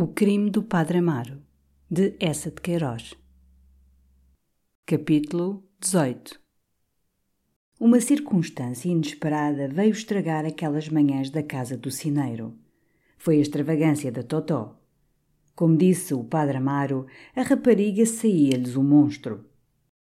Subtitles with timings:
[0.00, 1.42] O crime do Padre Amaro,
[1.90, 3.14] de Essa de Queiroz.
[4.86, 6.40] Capítulo 18
[7.80, 12.56] Uma circunstância inesperada veio estragar aquelas manhãs da casa do cineiro.
[13.16, 14.80] Foi a extravagância da Totó.
[15.56, 19.46] Como disse o Padre Amaro, a rapariga saía-lhes o monstro.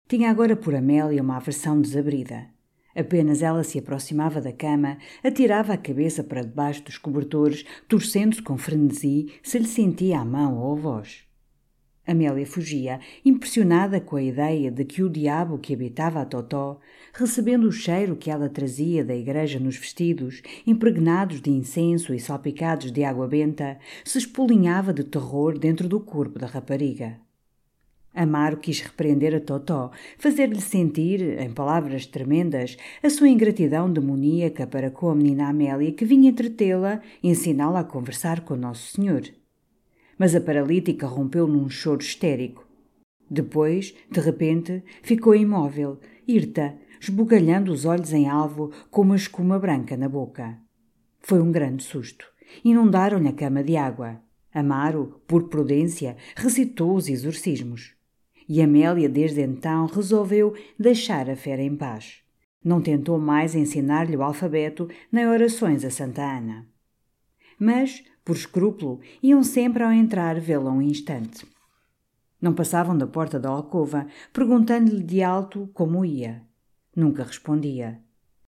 [0.07, 2.52] Tinha agora por Amélia uma aversão desabrida.
[2.95, 8.59] Apenas ela se aproximava da cama, atirava a cabeça para debaixo dos cobertores, torcendo-se com
[8.59, 11.33] frenesi se lhe sentia a mão ou a voz.
[12.05, 16.81] Amélia fugia, impressionada com a ideia de que o diabo que habitava a Totó,
[17.15, 22.91] recebendo o cheiro que ela trazia da igreja nos vestidos, impregnados de incenso e salpicados
[22.91, 27.21] de água benta, se espolinhava de terror dentro do corpo da rapariga.
[28.15, 34.91] Amaro quis repreender a Totó, fazer-lhe sentir, em palavras tremendas, a sua ingratidão demoníaca para
[34.91, 39.23] com a menina Amélia que vinha entretê-la, ensiná-la a conversar com Nosso Senhor.
[40.19, 42.69] Mas a paralítica rompeu num choro histérico.
[43.31, 49.97] Depois, de repente, ficou imóvel, hirta, esbugalhando os olhos em alvo com uma escuma branca
[49.97, 50.59] na boca.
[51.19, 52.27] Foi um grande susto.
[52.63, 54.21] Inundaram-lhe a cama de água.
[54.53, 58.02] Amaro, por prudência, recitou os exorcismos.
[58.49, 62.23] E Amélia, desde então, resolveu deixar a fera em paz.
[62.65, 66.67] Não tentou mais ensinar-lhe o alfabeto nem orações a Santa Ana.
[67.59, 71.47] Mas, por escrúpulo, iam sempre ao entrar vê-la um instante.
[72.41, 76.43] Não passavam da porta da alcova, perguntando-lhe de alto como ia.
[76.95, 78.01] Nunca respondia.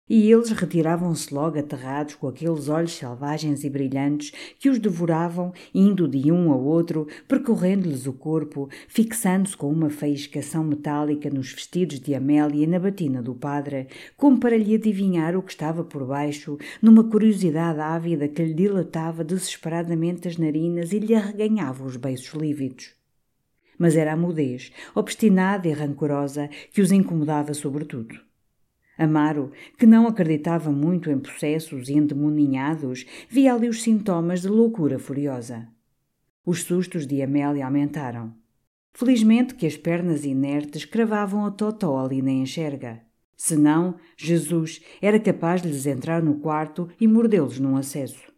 [0.08, 6.06] E eles retiravam-se logo aterrados com aqueles olhos selvagens e brilhantes que os devoravam, indo
[6.06, 12.14] de um ao outro, percorrendo-lhes o corpo, fixando-se com uma faiscação metálica nos vestidos de
[12.14, 16.56] Amélia e na batina do padre, como para lhe adivinhar o que estava por baixo,
[16.80, 22.94] numa curiosidade ávida que lhe dilatava desesperadamente as narinas e lhe arreganhava os beiços lívidos.
[23.76, 28.24] Mas era a mudez, obstinada e rancorosa, que os incomodava sobretudo.
[28.98, 35.68] Amaro, que não acreditava muito em processos endemoninhados, via ali os sintomas de loucura furiosa.
[36.44, 38.32] Os sustos de Amélia aumentaram.
[38.94, 43.02] Felizmente que as pernas inertes cravavam a Totó ali na enxerga.
[43.36, 48.32] Senão, Jesus era capaz de lhes entrar no quarto e mordê-los num acesso.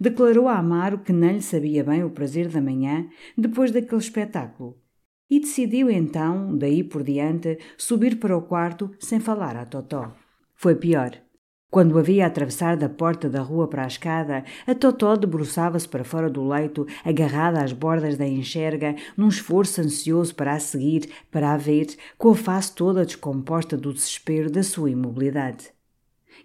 [0.00, 4.83] Declarou a Amaro que não lhe sabia bem o prazer da manhã depois daquele espetáculo
[5.30, 10.12] e decidiu então, daí por diante, subir para o quarto sem falar a Totó.
[10.54, 11.24] Foi pior.
[11.74, 16.04] Quando havia a atravessar da porta da rua para a escada, a Totó debruçava-se para
[16.04, 21.52] fora do leito, agarrada às bordas da enxerga, num esforço ansioso para a seguir, para
[21.52, 25.72] a ver, com a face toda descomposta do desespero da sua imobilidade.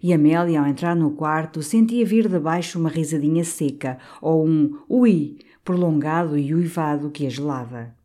[0.02, 4.80] E Amélia, ao entrar no quarto, sentia vir de baixo uma risadinha seca, ou um
[4.88, 7.99] ui, prolongado e uivado que a gelava.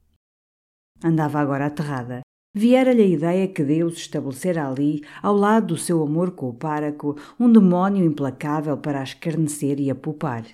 [1.04, 2.22] Andava agora aterrada.
[2.54, 7.18] Viera-lhe a ideia que Deus estabelecera ali, ao lado do seu amor com o páraco,
[7.38, 10.46] um demónio implacável para a escarnecer e a poupar.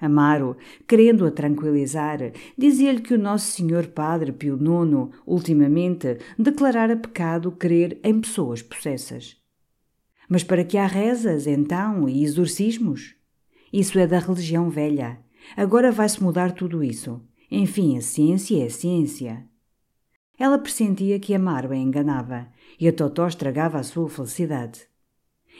[0.00, 2.20] Amaro, querendo-a tranquilizar,
[2.56, 9.36] dizia-lhe que o Nosso Senhor Padre Pio IX, ultimamente, declarara pecado crer em pessoas possessas.
[10.28, 13.16] Mas para que há rezas, então, e exorcismos?
[13.72, 15.18] Isso é da religião velha.
[15.56, 17.20] Agora vai-se mudar tudo isso.
[17.50, 19.48] Enfim, a ciência é a ciência.
[20.38, 22.46] Ela pressentia que Amaro a enganava
[22.78, 24.86] e a Totó estragava a sua felicidade.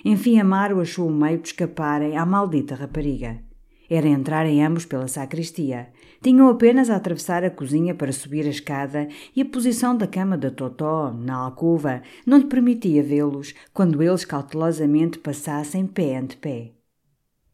[0.05, 3.43] Enfim, Amaro achou um meio de escaparem à maldita rapariga.
[3.91, 5.89] Era entrarem ambos pela sacristia.
[6.23, 10.37] Tinham apenas a atravessar a cozinha para subir a escada e a posição da cama
[10.37, 16.78] da Totó, na alcova, não lhe permitia vê-los quando eles cautelosamente passassem pé ante pé.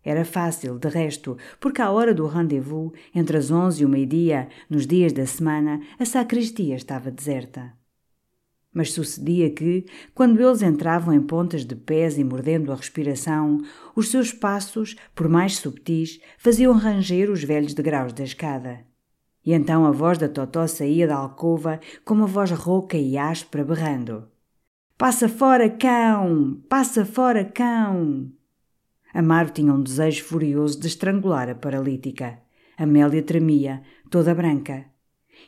[0.05, 4.49] Era fácil, de resto, porque à hora do rendezvous, entre as onze e o meio-dia,
[4.69, 7.73] nos dias da semana, a sacristia estava deserta.
[8.71, 13.63] Mas sucedia que, quando eles entravam em pontas de pés e mordendo a respiração,
[13.97, 18.85] os seus passos, por mais subtis, faziam ranger os velhos degraus da escada.
[19.47, 23.65] E então a voz da Totó saía da alcova com uma voz rouca e áspera,
[23.65, 24.29] berrando:
[24.99, 26.61] Passa fora, cão!
[26.69, 28.33] Passa fora, cão!
[29.15, 32.41] Amaro tinha um desejo furioso de estrangular a paralítica.
[32.77, 33.81] Amélia tremia,
[34.11, 34.87] toda branca.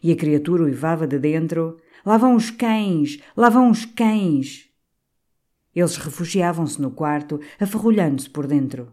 [0.01, 3.21] E a criatura uivava de dentro: Lá vão os cães!
[3.37, 4.71] Lá vão os cães!
[5.75, 8.93] Eles refugiavam-se no quarto, aferrolhando-se por dentro.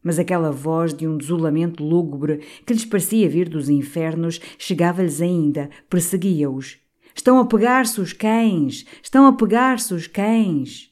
[0.00, 5.68] Mas aquela voz de um desolamento lúgubre que lhes parecia vir dos infernos chegava-lhes ainda,
[5.90, 6.78] perseguia-os.
[7.12, 8.86] Estão a pegar-se os cães!
[9.02, 10.85] Estão a pegar-se os cães!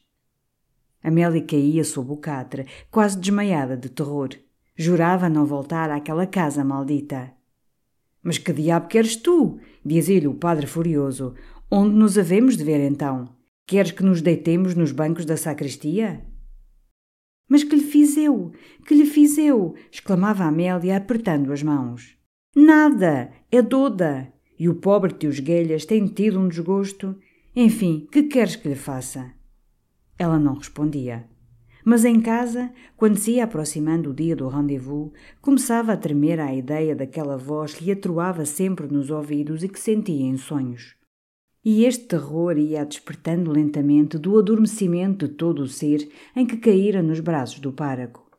[1.05, 4.29] Amélia caía sob o catre, quase desmaiada de terror.
[4.75, 7.31] Jurava não voltar àquela casa maldita.
[8.23, 9.59] Mas que diabo queres tu?
[9.85, 11.35] dizia-lhe o padre furioso.
[11.69, 13.29] Onde nos havemos de ver então?
[13.67, 16.25] Queres que nos deitemos nos bancos da sacristia?
[17.47, 18.51] Mas que lhe fiz eu?
[18.87, 19.75] Que lhe fiz eu?
[19.91, 22.17] exclamava Amélia, apertando as mãos.
[22.55, 23.31] Nada!
[23.51, 24.33] É doda!
[24.57, 27.15] E o pobre tio Esguelhas tem tido um desgosto.
[27.55, 29.34] Enfim, que queres que lhe faça?
[30.17, 31.25] Ela não respondia.
[31.83, 36.53] Mas em casa, quando se ia aproximando o dia do rendezvous, começava a tremer à
[36.53, 40.95] ideia daquela voz que lhe atroava sempre nos ouvidos e que sentia em sonhos.
[41.63, 47.03] E este terror ia despertando lentamente do adormecimento de todo o ser em que caíra
[47.03, 48.31] nos braços do páraco.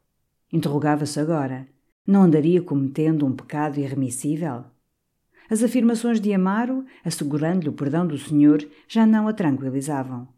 [0.53, 1.69] Interrogava-se agora:
[2.07, 4.65] não andaria cometendo um pecado irremissível?
[5.49, 10.36] As afirmações de Amaro, assegurando-lhe o perdão do Senhor, já não a tranquilizavam.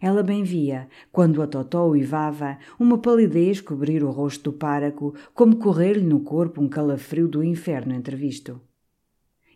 [0.00, 5.56] Ela bem via, quando a Totó uivava, uma palidez cobrir o rosto do páraco, como
[5.56, 8.60] correr-lhe no corpo um calafrio do inferno entrevisto.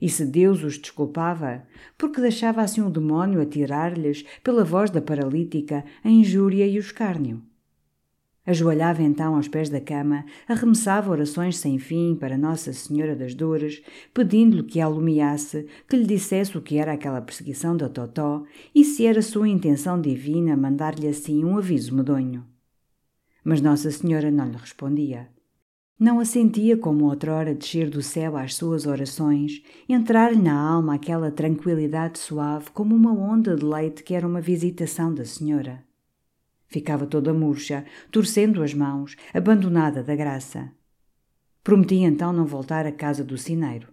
[0.01, 1.65] E se Deus os desculpava,
[1.99, 7.43] porque deixava assim o demónio atirar-lhes, pela voz da paralítica, a injúria e o escárnio?
[8.51, 13.81] Ajoelhava então aos pés da cama, arremessava orações sem fim para Nossa Senhora das Dores,
[14.13, 18.43] pedindo-lhe que a alumiasse, que lhe dissesse o que era aquela perseguição da Totó
[18.75, 22.45] e se era sua intenção divina mandar-lhe assim um aviso medonho.
[23.45, 25.29] Mas Nossa Senhora não lhe respondia.
[25.97, 31.31] Não a sentia como outrora descer do céu às suas orações, entrar-lhe na alma aquela
[31.31, 35.89] tranquilidade suave como uma onda de leite que era uma visitação da Senhora.
[36.71, 40.71] Ficava toda murcha, torcendo as mãos, abandonada da graça.
[41.65, 43.89] Prometia então não voltar à casa do sineiro.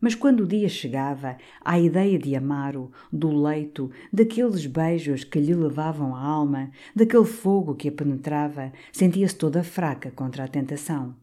[0.00, 5.54] Mas quando o dia chegava, a ideia de Amaro, do leito, daqueles beijos que lhe
[5.54, 11.16] levavam a alma, daquele fogo que a penetrava, sentia-se toda fraca contra a tentação.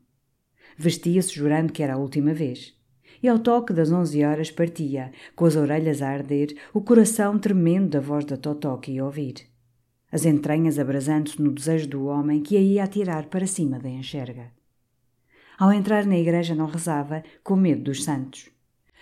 [0.78, 2.78] Vestia-se jurando que era a última vez.
[3.24, 7.90] E ao toque das onze horas partia, com as orelhas a arder, o coração tremendo
[7.90, 9.49] da voz da Totó que ia ouvir
[10.12, 14.52] as entranhas abrasando-se no desejo do homem que a ia atirar para cima da enxerga.
[15.58, 18.50] Ao entrar na igreja não rezava, com medo dos santos.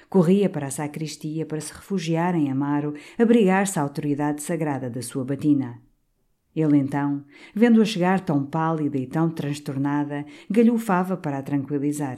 [0.10, 5.24] Corria para a sacristia para se refugiar em Amaro, abrigar-se à autoridade sagrada da sua
[5.24, 5.82] batina.
[6.56, 7.24] Ele então,
[7.54, 12.18] vendo-a chegar tão pálida e tão transtornada, galhofava para a tranquilizar.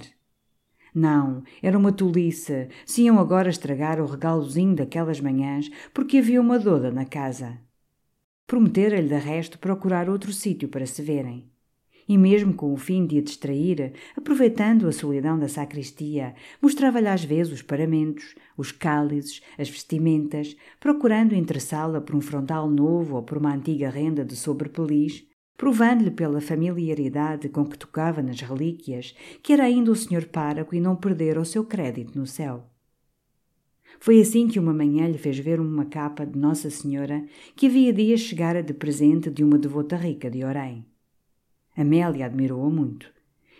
[0.95, 6.57] Não, era uma tolice, se iam agora estragar o regalozinho daquelas manhãs, porque havia uma
[6.57, 7.59] doda na casa.
[8.49, 11.47] Prometera-lhe, de resto, procurar outro sítio para se verem.
[12.07, 17.23] E mesmo com o fim de a distrair, aproveitando a solidão da sacristia, mostrava-lhe às
[17.23, 23.37] vezes os paramentos, os cálices, as vestimentas, procurando interessá-la por um frontal novo ou por
[23.37, 25.23] uma antiga renda de sobrepeliz,
[25.55, 30.81] provando-lhe pela familiaridade com que tocava nas relíquias que era ainda o senhor páraco e
[30.81, 32.68] não perdera o seu crédito no céu.
[34.01, 37.91] Foi assim que uma manhã lhe fez ver uma capa de Nossa Senhora que havia
[37.91, 40.85] dias chegara de presente de uma devota rica de Orém.
[41.75, 43.11] Amélia admirou-a muito.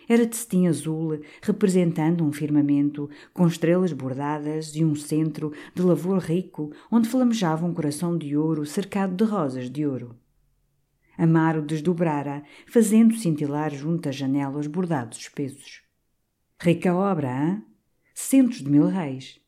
[0.08, 6.18] Era de cetim azul, representando um firmamento com estrelas bordadas e um centro de lavor
[6.18, 10.16] rico onde flamejava um coração de ouro cercado de rosas de ouro.
[11.18, 15.82] Amaro desdobrara, fazendo cintilar junto às janelas bordados espessos.
[16.58, 17.62] Rica obra, hã?
[18.14, 19.39] Centos de mil reis.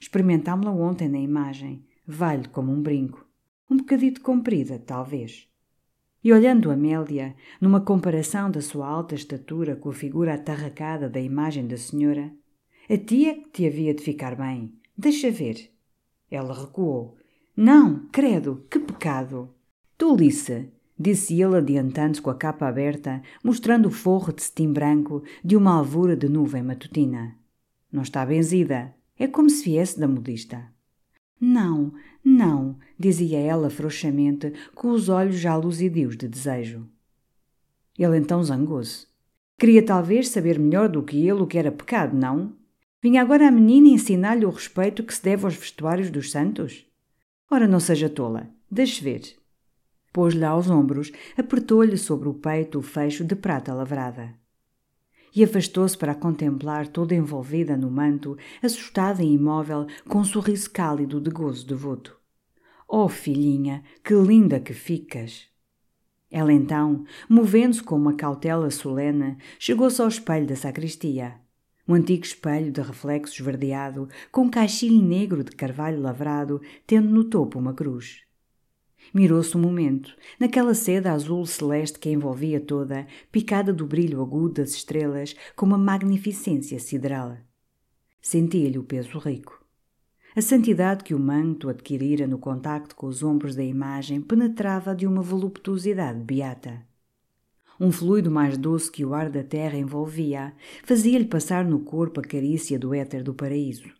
[0.00, 1.84] Experimentámo-la ontem na imagem.
[2.06, 3.26] Vale como um brinco.
[3.68, 5.46] Um bocadito comprida, talvez.
[6.24, 11.66] E olhando Amélia, numa comparação da sua alta estatura com a figura atarracada da imagem
[11.66, 12.32] da senhora,
[12.88, 14.74] a tia que te havia de ficar bem.
[14.96, 15.70] Deixa ver.
[16.30, 17.16] Ela recuou.
[17.56, 19.54] Não, credo, que pecado!
[19.96, 20.72] Tolice!
[20.98, 25.74] disse ele adiantando-se com a capa aberta, mostrando o forro de cetim branco de uma
[25.78, 27.36] alvura de nuvem matutina.
[27.90, 28.94] Não está benzida.
[29.20, 30.72] É como se viesse da modista.
[31.38, 31.92] Não,
[32.24, 36.88] não, dizia ela frouxamente, com os olhos já luzidios de desejo.
[37.98, 39.06] Ele então zangou-se.
[39.58, 42.56] Queria talvez saber melhor do que ele o que era pecado, não?
[43.02, 46.86] Vinha agora a menina ensinar-lhe o respeito que se deve aos vestuários dos santos?
[47.50, 49.36] Ora, não seja tola, deixe ver.
[50.14, 54.34] Pôs-lhe aos ombros, apertou-lhe sobre o peito o fecho de prata lavrada.
[55.34, 61.20] E afastou-se para contemplar toda envolvida no manto, assustada e imóvel, com um sorriso cálido
[61.20, 62.16] de gozo devoto.
[62.88, 65.48] Oh, filhinha, que linda que ficas!
[66.30, 71.40] Ela então, movendo-se com uma cautela solene, chegou-se ao espelho da sacristia.
[71.86, 77.24] Um antigo espelho de reflexo esverdeado, com um caixilho negro de carvalho lavrado, tendo no
[77.24, 78.22] topo uma cruz.
[79.12, 84.54] Mirou-se um momento, naquela seda azul celeste que a envolvia toda, picada do brilho agudo
[84.54, 87.36] das estrelas, com uma magnificência sideral.
[88.22, 89.64] Sentia-lhe o peso rico.
[90.36, 95.06] A santidade que o manto adquirira no contacto com os ombros da imagem penetrava de
[95.06, 96.86] uma voluptuosidade beata.
[97.80, 102.22] Um fluido mais doce que o ar da terra envolvia fazia-lhe passar no corpo a
[102.22, 103.90] carícia do éter do paraíso.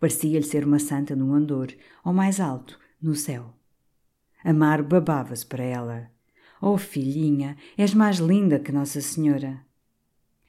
[0.00, 3.52] Parecia-lhe ser uma santa no andor, ou mais alto, no céu.
[4.44, 6.10] Amaro babava-se para ela.
[6.60, 9.60] Oh, filhinha, és mais linda que Nossa Senhora.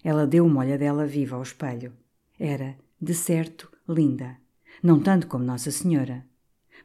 [0.03, 1.93] Ela deu uma olhadela viva ao espelho.
[2.39, 4.37] Era, de certo, linda.
[4.81, 6.25] Não tanto como Nossa Senhora.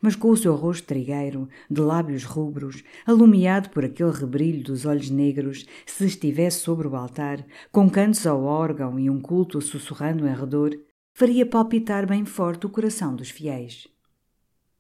[0.01, 5.11] Mas com o seu rosto trigueiro, de lábios rubros, alumiado por aquele rebrilho dos olhos
[5.11, 10.35] negros, se estivesse sobre o altar, com cantos ao órgão e um culto sussurrando em
[10.35, 10.79] redor,
[11.13, 13.89] faria palpitar bem forte o coração dos fiéis.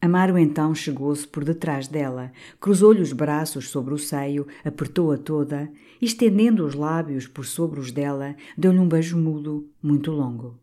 [0.00, 5.68] Amaro então chegou-se por detrás dela, cruzou-lhe os braços sobre o seio, apertou-a toda
[6.00, 10.56] e, estendendo os lábios por sobre os dela, deu-lhe um beijo mudo, muito longo.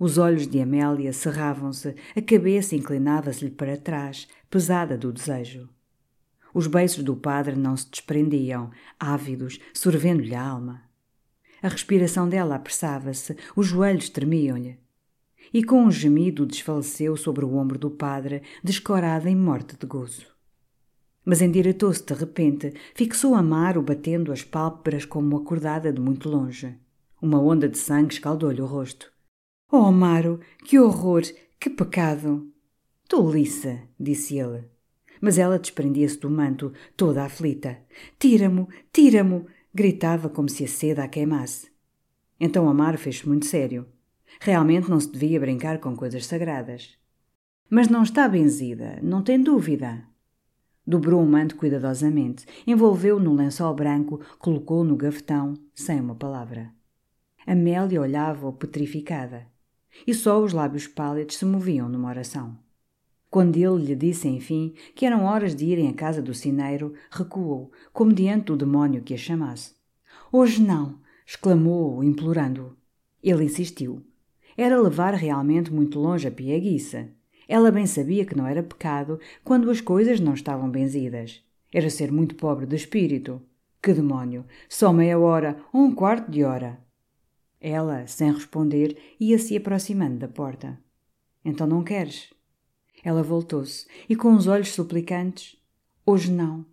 [0.00, 5.68] Os olhos de Amélia cerravam-se, a cabeça inclinava-se-lhe para trás, pesada do desejo.
[6.54, 10.82] Os beiços do padre não se desprendiam, ávidos, sorvendo-lhe a alma.
[11.62, 14.78] A respiração dela apressava-se, os joelhos tremiam-lhe
[15.52, 20.26] e com um gemido desfaleceu sobre o ombro do padre, descorada em morte de gozo.
[21.24, 26.78] Mas endireitou-se de repente, fixou Amaro batendo as pálpebras como acordada de muito longe.
[27.20, 29.10] Uma onda de sangue escaldou-lhe o rosto.
[29.72, 31.22] Oh, Amaro, que horror,
[31.58, 32.48] que pecado!
[33.08, 34.64] Toliça, disse ele.
[35.20, 37.78] Mas ela desprendia-se do manto, toda aflita.
[38.18, 39.46] Tira-mo, tira-mo!
[39.74, 41.70] gritava como se a seda a queimasse.
[42.38, 43.86] Então Amaro fez-se muito sério.
[44.40, 46.96] Realmente não se devia brincar com coisas sagradas.
[47.68, 50.04] Mas não está benzida, não tem dúvida.
[50.86, 56.72] Dobrou o manto cuidadosamente, envolveu-o num lençol branco, colocou-o no gavetão, sem uma palavra.
[57.44, 59.46] Amélia olhava-o petrificada,
[60.06, 62.56] e só os lábios pálidos se moviam numa oração.
[63.28, 67.72] Quando ele lhe disse, enfim, que eram horas de irem à casa do sineiro, recuou,
[67.92, 69.74] como diante do demónio que a chamasse.
[70.30, 71.00] Hoje não!
[71.26, 72.76] exclamou, implorando-o.
[73.20, 74.04] Ele insistiu
[74.56, 77.08] era levar realmente muito longe a pieguiça.
[77.48, 81.42] Ela bem sabia que não era pecado quando as coisas não estavam benzidas.
[81.72, 83.40] Era ser muito pobre de espírito.
[83.82, 84.44] Que demónio!
[84.68, 86.80] Só meia hora ou um quarto de hora.
[87.60, 90.78] Ela, sem responder, ia-se aproximando da porta.
[91.44, 92.32] Então não queres?
[93.04, 95.56] Ela voltou-se e, com os olhos suplicantes,
[96.04, 96.66] hoje não.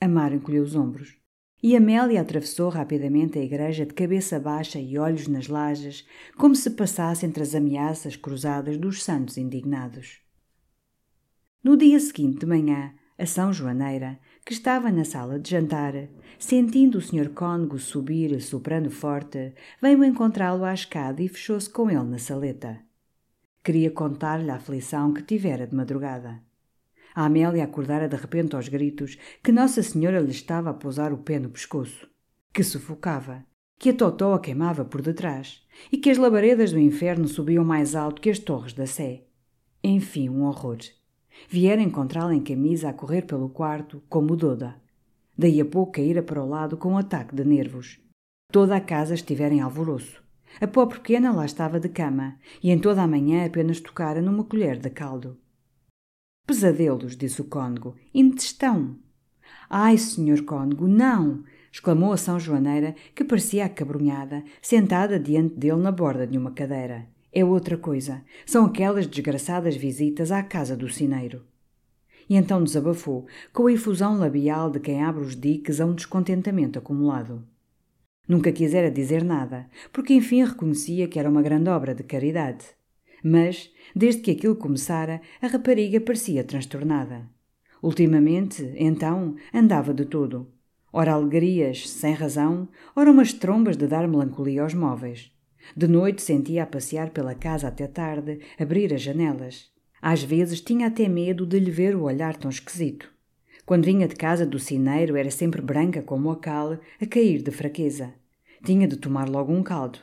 [0.00, 1.16] Amaro encolheu os ombros.
[1.62, 6.70] E Amélia atravessou rapidamente a igreja de cabeça baixa e olhos nas lajes, como se
[6.70, 10.20] passasse entre as ameaças cruzadas dos santos indignados.
[11.64, 15.94] No dia seguinte de manhã, a São Joaneira, que estava na sala de jantar,
[16.38, 17.30] sentindo o Sr.
[17.30, 22.78] Cônego subir soprando forte, veio encontrá-lo à escada e fechou-se com ele na saleta.
[23.64, 26.45] Queria contar-lhe a aflição que tivera de madrugada.
[27.16, 31.16] A Amélia acordara de repente aos gritos que Nossa Senhora lhe estava a pousar o
[31.16, 32.06] pé no pescoço,
[32.52, 33.42] que sufocava,
[33.78, 37.94] que a Totó a queimava por detrás e que as labaredas do inferno subiam mais
[37.94, 39.24] alto que as torres da Sé.
[39.82, 40.76] Enfim, um horror.
[41.48, 44.76] Viera encontrá-la em camisa a correr pelo quarto, como Doda.
[45.38, 47.98] Daí a pouco caíra para o lado com um ataque de nervos.
[48.52, 50.22] Toda a casa estivera em alvoroço.
[50.60, 54.44] A pobre pequena lá estava de cama e em toda a manhã apenas tocara numa
[54.44, 55.38] colher de caldo.
[56.46, 57.96] Pesadelos, disse o cônego.
[58.14, 58.96] Intestão.
[59.68, 61.42] Ai, senhor cônego, não!
[61.72, 67.06] exclamou a São Joaneira, que parecia acabrunhada, sentada diante dele na borda de uma cadeira.
[67.32, 68.22] É outra coisa.
[68.46, 71.44] São aquelas desgraçadas visitas à casa do sineiro.
[72.30, 76.78] E então desabafou, com a efusão labial de quem abre os diques a um descontentamento
[76.78, 77.46] acumulado.
[78.26, 82.64] Nunca quisera dizer nada, porque enfim reconhecia que era uma grande obra de caridade.
[83.22, 87.28] Mas, desde que aquilo começara, a rapariga parecia transtornada.
[87.82, 90.50] Ultimamente, então, andava de todo.
[90.92, 95.30] Ora alegrias, sem razão, ora umas trombas de dar melancolia aos móveis.
[95.76, 99.70] De noite sentia a passear pela casa até tarde, abrir as janelas.
[100.00, 103.10] Às vezes tinha até medo de lhe ver o olhar tão esquisito.
[103.64, 107.50] Quando vinha de casa do cineiro era sempre branca como a cal, a cair de
[107.50, 108.14] fraqueza.
[108.64, 109.98] Tinha de tomar logo um caldo.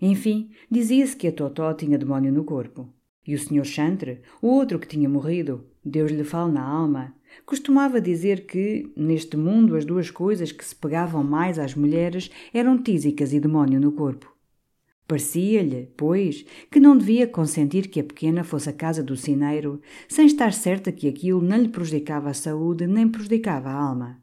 [0.00, 2.88] Enfim, dizia-se que a Totó tinha demónio no corpo.
[3.26, 3.64] E o Sr.
[3.64, 7.14] Chantre, o outro que tinha morrido, Deus lhe fale na alma,
[7.44, 12.82] costumava dizer que, neste mundo, as duas coisas que se pegavam mais às mulheres eram
[12.82, 14.32] tísicas e demónio no corpo.
[15.06, 20.26] Parecia-lhe, pois, que não devia consentir que a pequena fosse à casa do cineiro, sem
[20.26, 24.22] estar certa que aquilo não lhe prejudicava a saúde nem prejudicava a alma.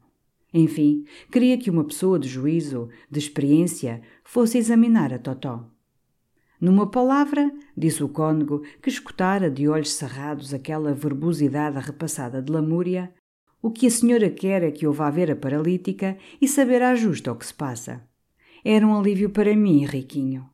[0.54, 5.64] Enfim, queria que uma pessoa de juízo, de experiência, fosse examinar a Totó.
[6.60, 13.14] Numa palavra, disse o cônego, que escutara de olhos cerrados aquela verbosidade repassada de lamúria,
[13.62, 16.94] o que a senhora quer é que eu vá ver a paralítica e saber a
[16.94, 18.02] justa o que se passa.
[18.64, 20.48] Era um alívio para mim, Riquinho.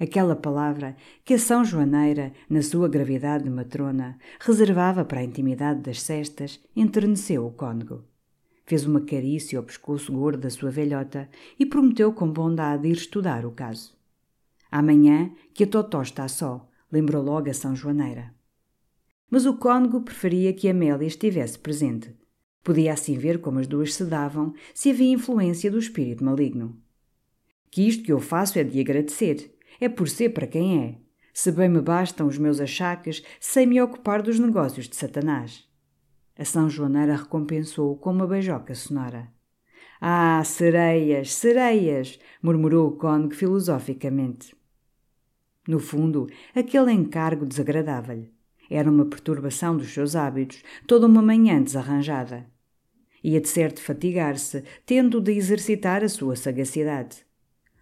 [0.00, 5.80] Aquela palavra que a São Joaneira, na sua gravidade de matrona, reservava para a intimidade
[5.80, 8.09] das cestas, enterneceu o cônego.
[8.70, 13.44] Fez uma carícia ao pescoço gordo da sua velhota e prometeu com bondade ir estudar
[13.44, 13.98] o caso.
[14.70, 18.32] Amanhã que a Totó está só, lembrou logo a São Joaneira.
[19.28, 22.14] Mas o cônego preferia que Amélia estivesse presente.
[22.62, 26.80] Podia assim ver como as duas se davam, se havia influência do espírito maligno.
[27.72, 30.98] Que isto que eu faço é de agradecer, é por ser para quem é.
[31.34, 35.68] Se bem me bastam os meus achaques, sei me ocupar dos negócios de Satanás.
[36.40, 39.28] A São Joaneira recompensou com uma beijoca sonora.
[40.00, 42.18] Ah, sereias, sereias!
[42.42, 44.56] murmurou o cônego filosoficamente.
[45.68, 48.32] No fundo, aquele encargo desagradava-lhe.
[48.70, 52.46] Era uma perturbação dos seus hábitos, toda uma manhã desarranjada.
[53.22, 57.18] Ia de certo fatigar-se, tendo de exercitar a sua sagacidade.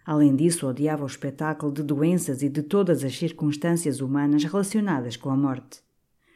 [0.05, 5.31] Além disso, odiava o espetáculo de doenças e de todas as circunstâncias humanas relacionadas com
[5.31, 5.81] a morte.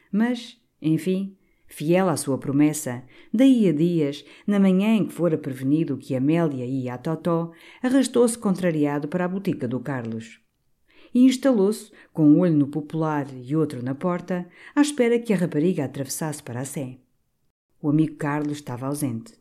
[0.09, 1.35] Mas, enfim,
[1.73, 6.65] fiel à sua promessa, daí a dias, na manhã em que fora prevenido que Amélia
[6.65, 10.39] ia a Totó, arrastou-se contrariado para a botica do Carlos.
[11.13, 15.37] E instalou-se, com um olho no popular e outro na porta, à espera que a
[15.37, 16.99] rapariga atravessasse para a Sé.
[17.81, 19.33] O amigo Carlos estava ausente.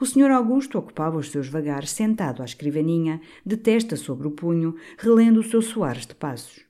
[0.00, 0.30] O Sr.
[0.30, 5.44] Augusto ocupava os seus vagares sentado à escrivaninha, de testa sobre o punho, relendo o
[5.44, 6.63] seu Soares de Passos.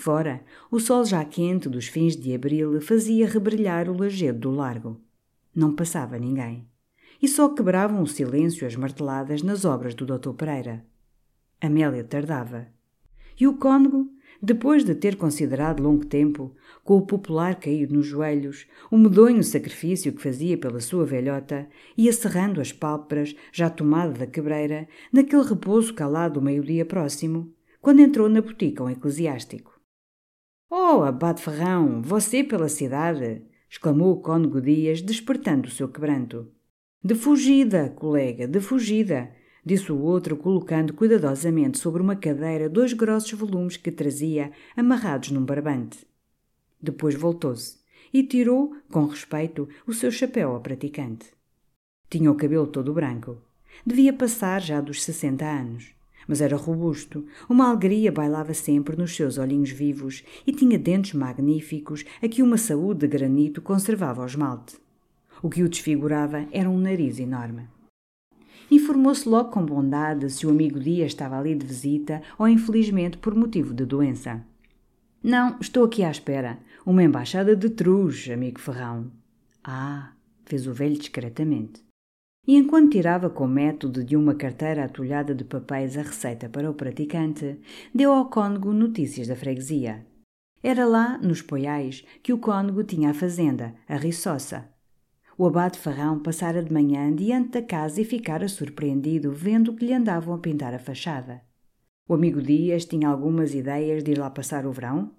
[0.00, 4.98] Fora, o sol já quente dos fins de abril fazia rebrilhar o lajedo do largo.
[5.54, 6.66] Não passava ninguém.
[7.20, 10.30] E só quebravam o silêncio as marteladas nas obras do Dr.
[10.30, 10.86] Pereira.
[11.60, 12.68] Amélia tardava.
[13.38, 14.10] E o cônego,
[14.40, 20.14] depois de ter considerado longo tempo, com o popular caído nos joelhos, o medonho sacrifício
[20.14, 25.92] que fazia pela sua velhota, ia cerrando as pálpebras, já tomada da quebreira, naquele repouso
[25.92, 29.69] calado do meio-dia próximo, quando entrou na botica um eclesiástico.
[30.72, 33.42] Oh, abade Ferrão, você pela cidade!
[33.68, 36.46] exclamou o cônego Dias, despertando o seu quebranto.
[37.02, 39.32] De fugida, colega, de fugida!
[39.66, 45.44] disse o outro, colocando cuidadosamente sobre uma cadeira dois grossos volumes que trazia amarrados num
[45.44, 46.06] barbante.
[46.80, 47.80] Depois voltou-se
[48.12, 51.32] e tirou, com respeito, o seu chapéu ao praticante.
[52.08, 53.38] Tinha o cabelo todo branco.
[53.84, 55.99] Devia passar já dos sessenta anos.
[56.30, 62.04] Mas era robusto, uma alegria bailava sempre nos seus olhinhos vivos e tinha dentes magníficos
[62.22, 64.76] a que uma saúde de granito conservava o esmalte.
[65.42, 67.66] O que o desfigurava era um nariz enorme.
[68.70, 73.34] Informou-se logo com bondade se o amigo Dias estava ali de visita ou infelizmente por
[73.34, 74.40] motivo de doença.
[75.20, 76.60] Não, estou aqui à espera.
[76.86, 79.10] Uma embaixada de truz, amigo Ferrão.
[79.64, 80.12] Ah,
[80.44, 81.89] fez o velho discretamente.
[82.46, 86.74] E enquanto tirava com método de uma carteira atulhada de papéis a receita para o
[86.74, 87.60] praticante,
[87.94, 90.06] deu ao cônego notícias da freguesia.
[90.62, 94.68] Era lá, nos Poiais, que o cônego tinha a fazenda, a Riçossa,
[95.40, 99.94] o abade Farrão passara de manhã diante da casa e ficara surpreendido vendo que lhe
[99.94, 101.40] andavam a pintar a fachada.
[102.06, 105.16] O amigo Dias tinha algumas ideias de ir lá passar o verão?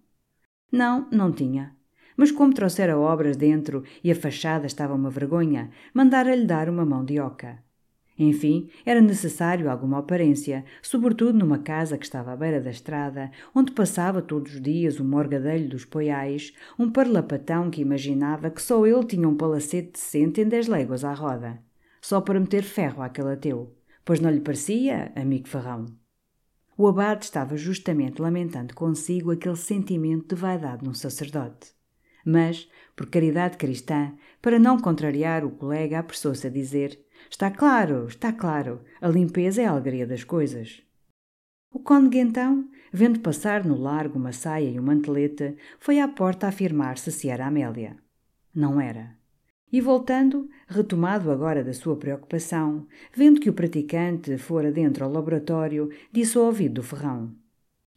[0.71, 1.75] Não, não tinha.
[2.15, 7.03] Mas como trouxera obras dentro e a fachada estava uma vergonha, mandara-lhe dar uma mão
[7.03, 7.59] de oca.
[8.23, 13.71] Enfim, era necessário alguma aparência, sobretudo numa casa que estava à beira da estrada, onde
[13.71, 19.05] passava todos os dias o morgadelho dos poiais, um parlapatão que imaginava que só ele
[19.05, 21.63] tinha um palacete decente em dez léguas à roda,
[21.99, 25.87] só para meter ferro àquele ateu, pois não lhe parecia, amigo Ferrão.
[26.77, 31.73] O abade estava justamente lamentando consigo aquele sentimento de vaidade num sacerdote.
[32.25, 38.33] Mas, por caridade cristã, para não contrariar o colega, apressou-se a dizer Está claro, está
[38.33, 38.81] claro.
[38.99, 40.83] A limpeza é a alegria das coisas.
[41.73, 46.47] O cônego, então, vendo passar no largo uma saia e uma manteleta, foi à porta
[46.47, 47.95] afirmar-se se era Amélia.
[48.53, 49.15] Não era.
[49.71, 55.89] E voltando, retomado agora da sua preocupação, vendo que o praticante fora dentro ao laboratório,
[56.11, 57.33] disse ao ouvido do ferrão: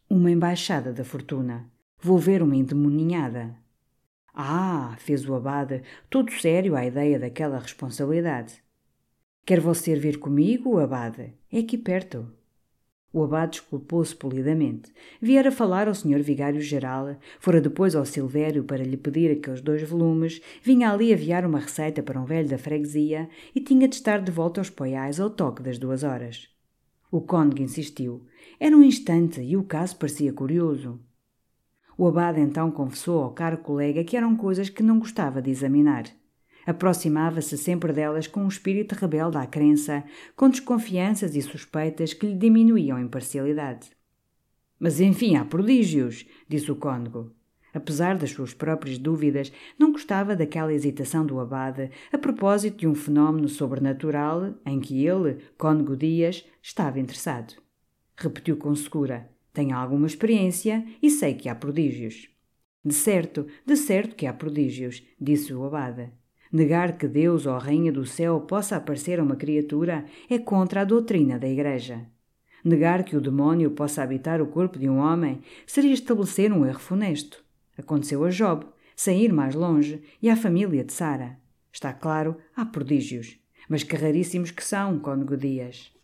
[0.09, 1.69] Uma embaixada da fortuna.
[1.99, 3.57] Vou ver uma endemoninhada.
[4.37, 8.61] Ah, fez o abade, todo sério à ideia daquela responsabilidade.
[9.45, 11.33] Quer você vir comigo, abade?
[11.49, 12.29] É aqui perto.
[13.13, 14.91] O abade desculpou-se polidamente.
[15.21, 20.41] Viera falar ao senhor vigário-geral, fora depois ao Silvério para lhe pedir aqueles dois volumes,
[20.61, 24.33] vinha ali aviar uma receita para um velho da freguesia e tinha de estar de
[24.33, 26.49] volta aos poiais ao toque das duas horas.
[27.09, 28.25] O cônego insistiu.
[28.59, 30.99] Era um instante e o caso parecia curioso.
[31.97, 36.03] O abade então confessou ao caro colega que eram coisas que não gostava de examinar.
[36.65, 40.03] Aproximava-se sempre delas com um espírito rebelde à crença,
[40.35, 43.91] com desconfianças e suspeitas que lhe diminuíam a imparcialidade.
[44.79, 47.31] Mas enfim, há prodígios, disse o cônego.
[47.73, 52.95] Apesar das suas próprias dúvidas, não gostava daquela hesitação do abade a propósito de um
[52.95, 57.53] fenómeno sobrenatural em que ele, cônego Dias, estava interessado.
[58.17, 62.27] Repetiu com segura: Tenho alguma experiência e sei que há prodígios.
[62.83, 66.11] De certo, de certo que há prodígios, disse o abade.
[66.51, 70.81] Negar que Deus ou a Rainha do Céu possa aparecer a uma criatura é contra
[70.81, 72.05] a doutrina da Igreja.
[72.65, 76.79] Negar que o demónio possa habitar o corpo de um homem seria estabelecer um erro
[76.79, 77.41] funesto.
[77.77, 81.39] Aconteceu a Job, sem ir mais longe, e à família de Sara.
[81.71, 83.39] Está claro, há prodígios,
[83.69, 85.94] mas que raríssimos que são, cônego Dias.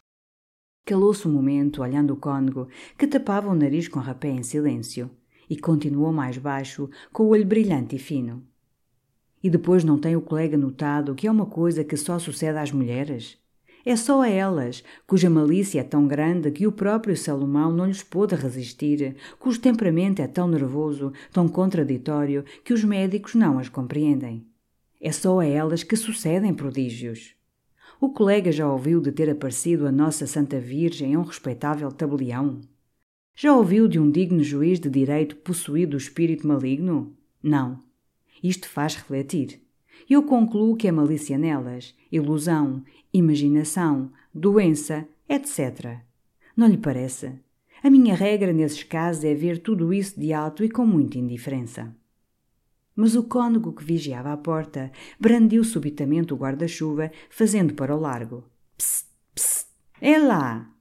[0.86, 2.68] Calou-se um momento, olhando o cônego,
[2.98, 5.10] que tapava o nariz com rapé em silêncio,
[5.50, 8.44] e continuou mais baixo, com o olho brilhante e fino.
[9.44, 12.72] E depois não tem o colega notado que é uma coisa que só sucede às
[12.72, 13.38] mulheres?
[13.84, 18.04] É só a elas, cuja malícia é tão grande que o próprio Salomão não lhes
[18.04, 24.46] pôde resistir, cujo temperamento é tão nervoso, tão contraditório, que os médicos não as compreendem.
[25.00, 27.36] É só a elas que sucedem prodígios.
[28.02, 32.60] O colega já ouviu de ter aparecido a Nossa Santa Virgem a um respeitável tabelião?
[33.36, 37.16] Já ouviu de um digno juiz de direito possuído do espírito maligno?
[37.44, 37.78] Não.
[38.44, 39.62] Isto faz refletir.
[40.10, 42.84] Eu concluo que a malícia nelas, ilusão,
[43.14, 46.00] imaginação, doença, etc.
[46.58, 47.34] Não lhe parece?
[47.84, 51.96] A minha regra nesses casos é ver tudo isso de alto e com muita indiferença.
[53.02, 58.44] Mas o cônego que vigiava a porta brandiu subitamente o guarda-chuva, fazendo para o largo.
[58.78, 59.68] Psst, psst,
[60.00, 60.72] é lá!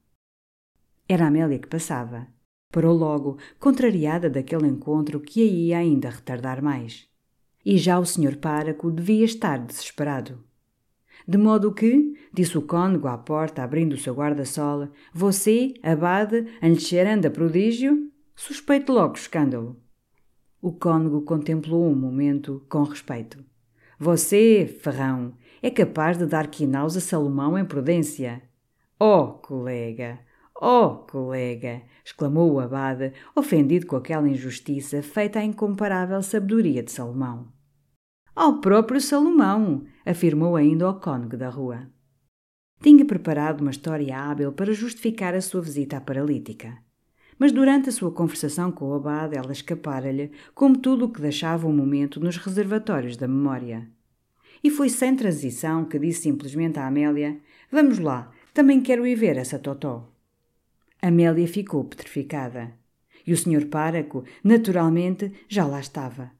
[1.08, 2.26] Era Amélia que passava.
[2.70, 7.08] Parou logo, contrariada daquele encontro que a ia ainda retardar mais.
[7.64, 10.44] E já o senhor páraco devia estar desesperado.
[11.26, 16.92] De modo que, disse o cônego à porta, abrindo o seu guarda-sol, você, abade, antes
[17.24, 19.82] a prodígio, suspeito logo escândalo.
[20.62, 23.42] O cônego contemplou um momento com respeito.
[23.98, 28.42] Você, ferrão, é capaz de dar quinaus a Salomão em prudência.
[28.98, 30.20] Oh, colega!
[30.54, 31.82] Oh, colega!
[32.04, 37.48] exclamou o abade, ofendido com aquela injustiça feita à incomparável sabedoria de Salomão.
[38.36, 39.86] Ao próprio Salomão!
[40.04, 41.88] afirmou ainda o cônego da rua.
[42.82, 46.76] Tinha preparado uma história hábil para justificar a sua visita à paralítica.
[47.40, 51.66] Mas durante a sua conversação com o abade, ela escapara-lhe, como tudo o que deixava
[51.66, 53.88] um momento nos reservatórios da memória.
[54.62, 57.40] E foi sem transição que disse simplesmente à Amélia:
[57.72, 60.06] Vamos lá, também quero ir ver essa Totó.
[61.00, 62.74] Amélia ficou petrificada.
[63.26, 66.30] E o senhor páraco, naturalmente, já lá estava.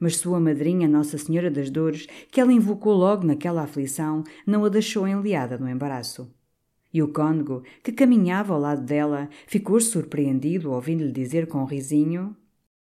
[0.00, 4.70] Mas sua madrinha, Nossa Senhora das Dores, que ela invocou logo naquela aflição, não a
[4.70, 6.32] deixou enliada no embaraço.
[6.94, 12.36] E o cônego, que caminhava ao lado dela, ficou surpreendido ouvindo-lhe dizer com um risinho: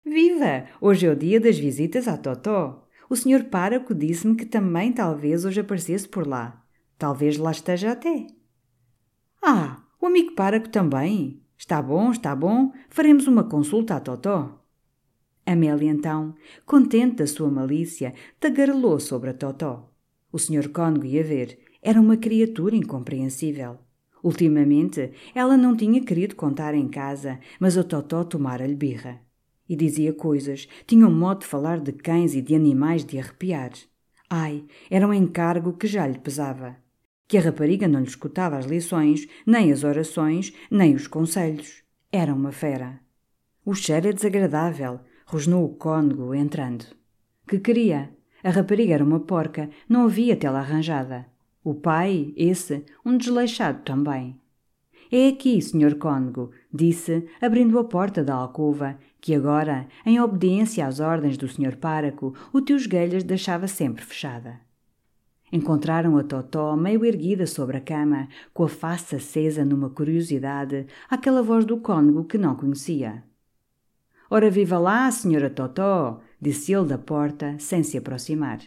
[0.02, 0.64] Viva!
[0.80, 2.88] Hoje é o dia das visitas à Totó.
[3.10, 6.64] O senhor páraco disse-me que também talvez hoje aparecesse por lá.
[6.96, 8.26] Talvez lá esteja até.
[9.42, 11.42] Ah, o amigo Páraco também.
[11.58, 12.72] Está bom, está bom.
[12.88, 14.64] Faremos uma consulta à Totó.
[15.44, 16.34] Amélia, então,
[16.64, 19.90] contente da sua malícia, tagarelou sobre a Totó.
[20.32, 21.58] O senhor cônego ia ver.
[21.82, 23.78] Era uma criatura incompreensível.
[24.22, 29.20] Ultimamente, ela não tinha querido contar em casa, mas o Totó tomara-lhe birra.
[29.68, 33.70] E dizia coisas, tinha um modo de falar de cães e de animais de arrepiar.
[34.28, 36.76] Ai, era um encargo que já lhe pesava.
[37.26, 41.82] Que a rapariga não lhe escutava as lições, nem as orações, nem os conselhos.
[42.12, 43.00] Era uma fera.
[43.64, 46.84] O cheiro é desagradável, rosnou o cônego, entrando.
[47.46, 48.10] Que queria?
[48.42, 51.26] A rapariga era uma porca, não havia tela arranjada.
[51.62, 54.40] O pai, esse, um desleixado também.
[55.12, 61.00] É aqui, senhor cônego, disse, abrindo a porta da alcova, que agora, em obediência às
[61.00, 64.60] ordens do senhor páraco, o tio Esguelhas deixava sempre fechada.
[65.52, 71.42] Encontraram a Totó meio erguida sobre a cama, com a face acesa numa curiosidade, aquela
[71.42, 73.24] voz do cônego que não conhecia.
[74.30, 78.60] Ora viva lá, senhora Totó, disse ele da porta, sem se aproximar.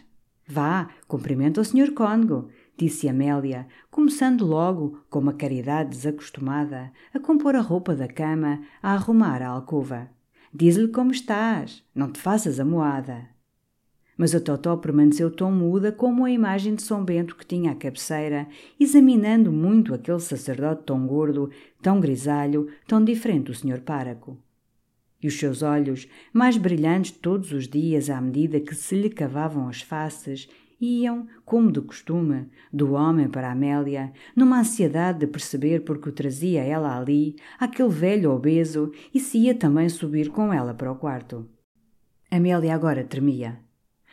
[0.46, 7.54] Vá, cumprimenta o senhor cônego, disse Amélia, começando logo, com uma caridade desacostumada, a compor
[7.54, 10.10] a roupa da cama, a arrumar a alcova.
[10.52, 13.28] Diz-lhe como estás, não te faças a moada.
[14.16, 17.74] Mas a Totó permaneceu tão muda como a imagem de São Bento que tinha à
[17.74, 18.46] cabeceira,
[18.78, 21.50] examinando muito aquele sacerdote tão gordo,
[21.82, 24.38] tão grisalho, tão diferente do senhor páraco.
[25.20, 29.68] E os seus olhos, mais brilhantes todos os dias à medida que se lhe cavavam
[29.68, 30.48] as faces,
[30.80, 36.62] iam, como de costume, do homem para Amélia, numa ansiedade de perceber porque o trazia
[36.62, 41.48] ela ali, aquele velho obeso, e se ia também subir com ela para o quarto.
[42.30, 43.60] Amélia agora tremia.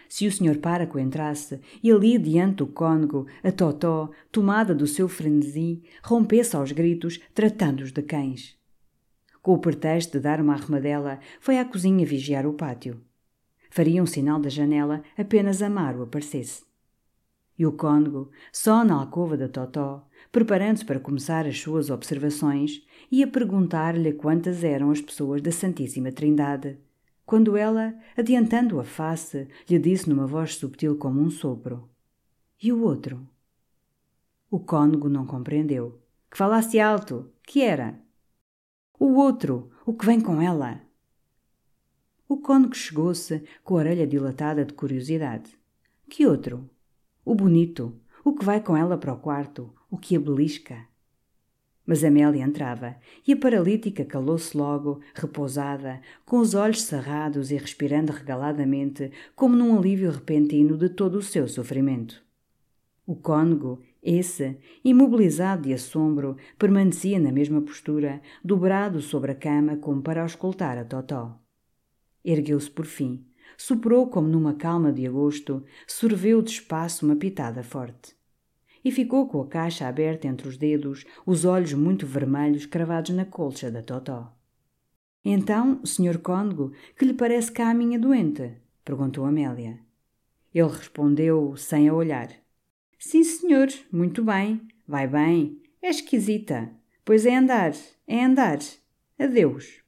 [0.07, 5.07] Se o senhor Páraco entrasse e ali diante do cônego, a Totó, tomada do seu
[5.07, 8.57] frenesi, rompesse aos gritos, tratando-os de cães.
[9.41, 13.01] Com o pretexto de dar uma arrumadela, foi à cozinha vigiar o pátio.
[13.71, 16.63] Faria um sinal da janela apenas Amaro aparecesse.
[17.57, 23.25] E o cônego, só na alcova da Totó, preparando-se para começar as suas observações, ia
[23.25, 26.77] perguntar-lhe quantas eram as pessoas da Santíssima Trindade
[27.31, 31.89] quando ela, adiantando a face, lhe disse numa voz subtil como um sopro:
[32.61, 33.25] E o outro?
[34.49, 36.01] O cônego não compreendeu.
[36.29, 37.31] Que falasse alto.
[37.41, 37.97] Que era?
[38.99, 40.81] O outro, o que vem com ela.
[42.31, 45.51] O cônego chegou-se, com a orelha dilatada de curiosidade.
[46.09, 46.69] Que outro?
[47.25, 50.77] O bonito, o que vai com ela para o quarto, o que a belisca.
[51.85, 52.95] Mas Amélia entrava,
[53.27, 59.77] e a paralítica calou-se logo, repousada, com os olhos cerrados e respirando regaladamente, como num
[59.77, 62.23] alívio repentino de todo o seu sofrimento.
[63.05, 70.01] O cônego, esse, imobilizado de assombro, permanecia na mesma postura, dobrado sobre a cama como
[70.01, 71.40] para auscultar a Totó.
[72.23, 73.25] Ergueu-se por fim,
[73.57, 78.15] soprou como numa calma de agosto, sorveu despaço uma pitada forte
[78.83, 83.25] e ficou com a caixa aberta entre os dedos, os olhos muito vermelhos cravados na
[83.25, 84.35] colcha da Totó.
[85.23, 86.17] Então, Sr.
[86.17, 88.57] Cônego, que lhe parece cá a minha doente?
[88.83, 89.79] perguntou Amélia.
[90.53, 92.29] Ele respondeu, sem a olhar.
[92.97, 96.71] Sim, senhor, muito bem, vai bem, é esquisita.
[97.05, 97.73] Pois é andar,
[98.07, 98.59] é andar.
[99.17, 99.80] Adeus.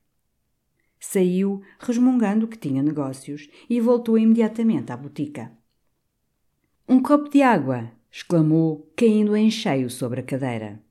[1.05, 5.51] Saiu, resmungando que tinha negócios, e voltou imediatamente à botica.
[6.87, 10.81] Um copo de água, exclamou, caindo em cheio sobre a cadeira.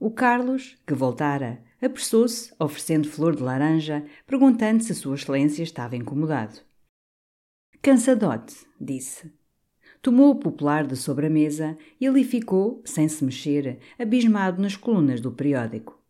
[0.00, 6.58] O Carlos, que voltara, apressou-se, oferecendo flor de laranja, perguntando se Sua Excelência estava incomodado.
[7.82, 9.30] Cansadote, disse.
[10.00, 14.76] Tomou o popular de sobre a mesa e ali ficou, sem se mexer, abismado nas
[14.76, 16.01] colunas do periódico.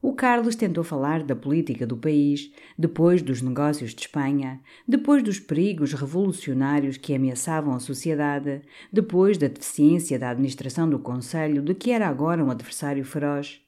[0.00, 5.40] O Carlos tentou falar da política do país, depois dos negócios de Espanha, depois dos
[5.40, 11.90] perigos revolucionários que ameaçavam a sociedade, depois da deficiência da administração do Conselho, de que
[11.90, 13.60] era agora um adversário feroz.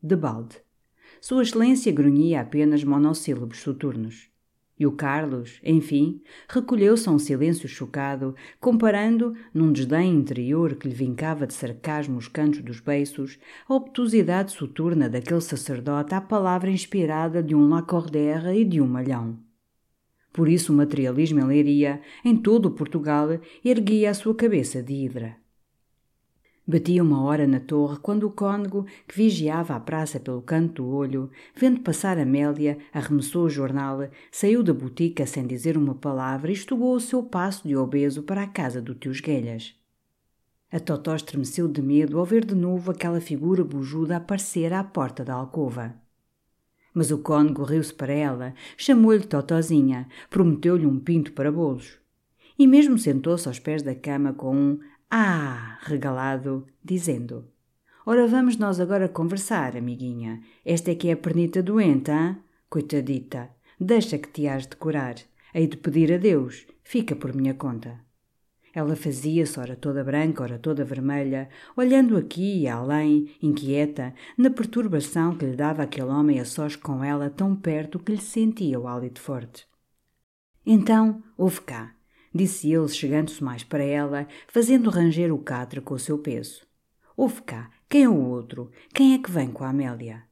[0.00, 0.56] De balde.
[1.20, 4.31] Sua Excelência grunhia apenas monossílabos soturnos.
[4.82, 10.94] E o Carlos, enfim, recolheu-se a um silêncio chocado, comparando, num desdém interior que lhe
[10.94, 17.40] vincava de sarcasmo os cantos dos beiços, a obtusidade soturna daquele sacerdote à palavra inspirada
[17.40, 19.38] de um Lacordaire e de um Malhão.
[20.32, 24.94] Por isso o materialismo em Leiria, em todo o Portugal, erguia a sua cabeça de
[24.94, 25.41] hidra.
[26.64, 30.88] Batia uma hora na torre quando o cônego, que vigiava a praça pelo canto do
[30.88, 36.54] olho, vendo passar Amélia, arremessou o jornal, saiu da botica sem dizer uma palavra e
[36.54, 39.74] estugou o seu passo de obeso para a casa do tio Esguelhas.
[40.70, 45.24] A Totó estremeceu de medo ao ver de novo aquela figura bujuda aparecer à porta
[45.24, 45.96] da alcova.
[46.94, 51.98] Mas o cônego riu-se para ela, chamou-lhe Totozinha, prometeu-lhe um pinto para bolos.
[52.58, 54.78] E mesmo sentou-se aos pés da cama com um
[55.14, 55.78] Ah!
[55.82, 57.46] regalado, dizendo:
[58.06, 60.40] Ora, vamos nós agora conversar, amiguinha.
[60.64, 62.38] Esta é que é a pernita doente, hã?
[62.70, 65.16] Coitadita, deixa que te has de curar.
[65.54, 68.00] Hei de pedir a Deus, fica por minha conta.
[68.74, 75.36] Ela fazia-se, ora toda branca, ora toda vermelha, olhando aqui e além, inquieta, na perturbação
[75.36, 78.88] que lhe dava aquele homem a sós com ela tão perto que lhe sentia o
[78.88, 79.66] hálito forte.
[80.64, 81.94] Então, ouve cá,
[82.34, 86.66] disse ele, chegando-se mais para ela, fazendo ranger o catre com o seu peso.
[87.16, 88.70] Ouve cá, quem é o outro?
[88.94, 90.24] Quem é que vem com a Amélia?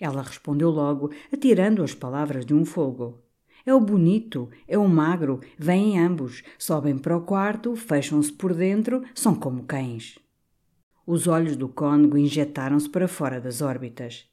[0.00, 3.22] Ela respondeu logo, atirando as palavras de um fogo.
[3.64, 9.04] É o bonito, é o magro, vêm ambos, sobem para o quarto, fecham-se por dentro,
[9.14, 10.18] são como cães.
[11.06, 14.28] Os olhos do cônego injetaram-se para fora das órbitas.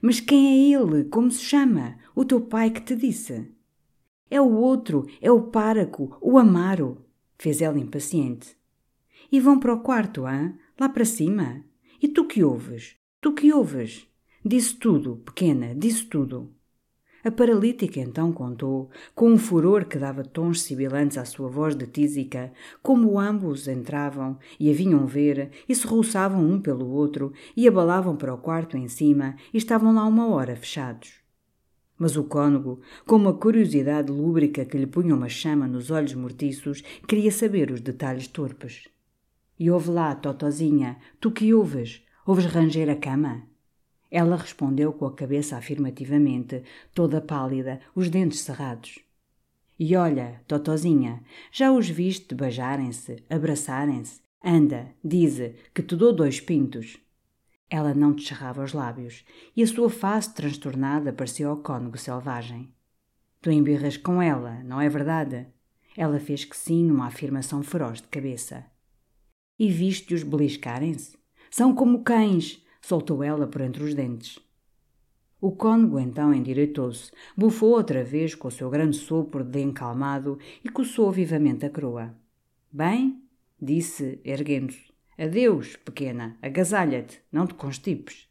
[0.00, 1.04] Mas quem é ele?
[1.04, 1.98] Como se chama?
[2.14, 3.50] O teu pai que te disse?
[4.30, 7.04] É o outro, é o páraco, o Amaro,
[7.38, 8.56] fez ela impaciente.
[9.30, 10.54] E vão para o quarto, hã?
[10.78, 11.64] Lá para cima?
[12.00, 12.96] E tu que ouves?
[13.20, 14.06] Tu que ouves?
[14.44, 16.52] Disse tudo, pequena, disse tudo.
[17.24, 21.86] A paralítica então contou, com um furor que dava tons sibilantes à sua voz de
[21.86, 27.66] tísica, como ambos entravam e a vinham ver e se roçavam um pelo outro e
[27.66, 31.17] abalavam para o quarto em cima e estavam lá uma hora fechados.
[31.98, 36.82] Mas o cônego, com uma curiosidade lúbrica que lhe punha uma chama nos olhos mortiços,
[37.08, 38.88] queria saber os detalhes torpes.
[39.58, 42.02] E ouve lá, Totozinha, tu que ouves?
[42.24, 43.42] Ouves ranger a cama?
[44.10, 46.62] Ela respondeu com a cabeça afirmativamente,
[46.94, 49.00] toda pálida, os dentes cerrados.
[49.78, 54.20] E olha, Totozinha, já os viste beijarem-se, abraçarem-se?
[54.42, 56.98] Anda, dize, que te dou dois pintos.
[57.70, 62.72] Ela não descerrava os lábios, e a sua face transtornada parecia ao cônego selvagem.
[63.40, 65.46] Tu embirras com ela, não é verdade?
[65.96, 68.64] Ela fez que sim numa afirmação feroz de cabeça.
[69.58, 71.18] E viste-os beliscarem-se?
[71.50, 74.38] São como cães, soltou ela por entre os dentes.
[75.40, 80.68] O cônego então endireitou-se, bufou outra vez com o seu grande sopro de encalmado e
[80.68, 82.14] coçou vivamente a croa.
[82.72, 83.22] Bem,
[83.60, 84.87] disse, erguendo-se,
[85.18, 88.28] adeus, pequena, agasalha-te, não te constipes.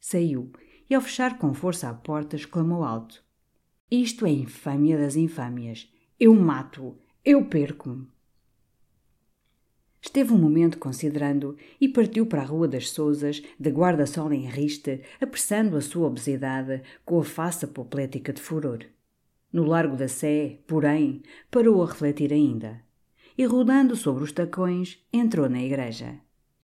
[0.00, 0.52] Saiu
[0.88, 3.22] e, ao fechar com força a porta, exclamou alto:
[3.90, 5.92] Isto é infâmia das infâmias.
[6.18, 8.06] Eu mato-o, eu perco-me.
[10.00, 15.02] Esteve um momento considerando e partiu para a Rua das Sousas, de guarda-sol em riste,
[15.20, 18.78] apressando a sua obesidade com a face apoplética de furor.
[19.52, 22.87] No Largo da Sé, porém, parou a refletir ainda.
[23.38, 26.16] E rodando sobre os tacões, entrou na igreja.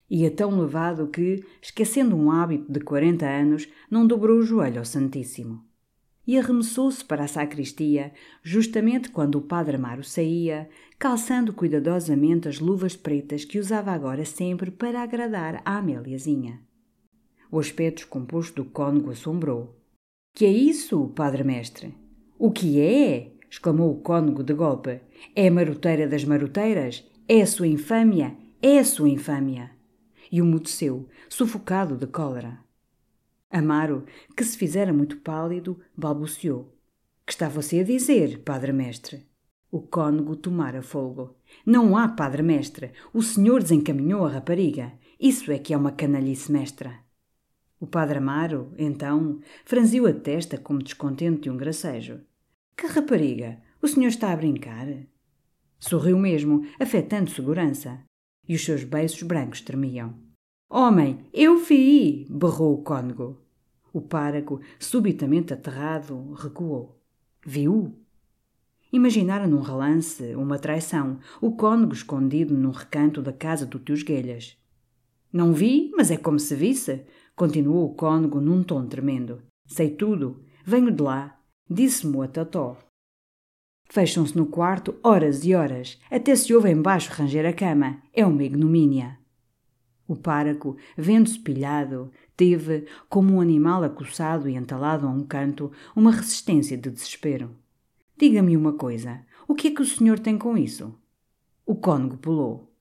[0.10, 4.86] Ia tão levado que, esquecendo um hábito de quarenta anos, não dobrou o joelho ao
[4.86, 5.69] Santíssimo
[6.25, 12.95] e arremessou-se para a sacristia, justamente quando o padre Amaro saía, calçando cuidadosamente as luvas
[12.95, 16.62] pretas que usava agora sempre para agradar à Améliazinha.
[17.51, 19.75] O aspecto descomposto do cônego assombrou.
[20.34, 21.93] Que é isso, padre mestre?
[22.38, 23.34] O que é?
[23.51, 25.01] Exclamou o cônego de golpe.
[25.35, 27.05] É a maroteira das maroteiras?
[27.27, 28.35] É a sua infâmia?
[28.61, 29.71] É a sua infâmia!
[30.31, 32.59] E umudeceu, sufocado de cólera.
[33.49, 36.73] Amaro, que se fizera muito pálido, balbuciou.
[37.25, 39.27] Que está você a dizer, padre mestre?
[39.69, 41.35] O cônego tomara fogo.
[41.65, 42.91] Não há padre mestre.
[43.13, 44.93] O senhor desencaminhou a rapariga.
[45.19, 46.99] Isso é que é uma canalice mestra.
[47.79, 52.21] O padre Amaro, então, franziu a testa como descontente de um gracejo.
[52.75, 53.62] Que rapariga?
[53.81, 54.88] O senhor está a brincar?
[55.79, 58.03] Sorriu mesmo, afetando segurança.
[58.47, 60.13] E os seus beiços brancos tremiam.
[60.69, 62.25] Homem, eu vi!
[62.29, 63.41] berrou o cônego.
[63.91, 67.01] O párago, subitamente aterrado, recuou.
[67.45, 67.97] Viu?
[68.93, 74.57] Imaginara num relance uma traição, o cônego escondido num recanto da casa do tio Esguelhas.
[75.31, 77.05] Não vi, mas é como se visse,
[77.36, 79.41] continuou o cônego num tom tremendo.
[79.65, 81.40] Sei tudo, venho de lá,
[81.71, 82.77] disse-me a Totó.
[83.89, 88.01] Fecham-se no quarto horas e horas, até se ouve embaixo ranger a cama.
[88.13, 89.17] É uma ignomínia.
[90.05, 96.12] O páraco, vendo-se pilhado, teve, como um animal acossado e entalado a um canto, uma
[96.12, 97.55] resistência de desespero.
[98.17, 100.93] Diga-me uma coisa: o que é que o senhor tem com isso?
[101.65, 102.73] O cônego pulou.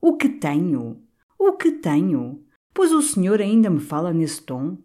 [0.00, 1.02] O que tenho?
[1.38, 2.42] O que tenho?
[2.72, 4.78] Pois o senhor ainda me fala nesse tom?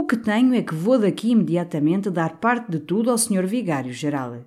[0.00, 3.92] O que tenho é que vou daqui imediatamente dar parte de tudo ao senhor vigário
[3.92, 4.42] geral.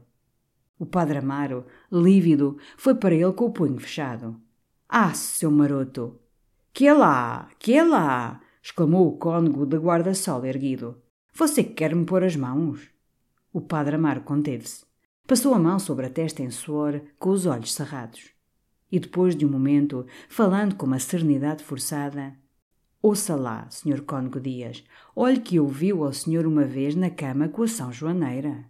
[0.79, 4.35] O padre Amaro, lívido, foi para ele com o punho fechado.
[4.89, 6.19] Ah, seu maroto!
[6.73, 8.41] Que é lá, que é lá!
[8.63, 10.99] exclamou o cônego de guarda-sol erguido.
[11.35, 12.89] Você quer me pôr as mãos?
[13.53, 14.83] O padre Amaro conteve-se.
[15.27, 18.31] Passou a mão sobre a testa em suor, com os olhos cerrados.
[18.91, 22.35] E depois de um momento, falando com uma serenidade forçada,
[23.05, 24.03] Ouça lá, Sr.
[24.03, 24.81] Cônego Dias,
[25.13, 28.63] olhe que ouviu ao senhor uma vez na cama com a São Joaneira.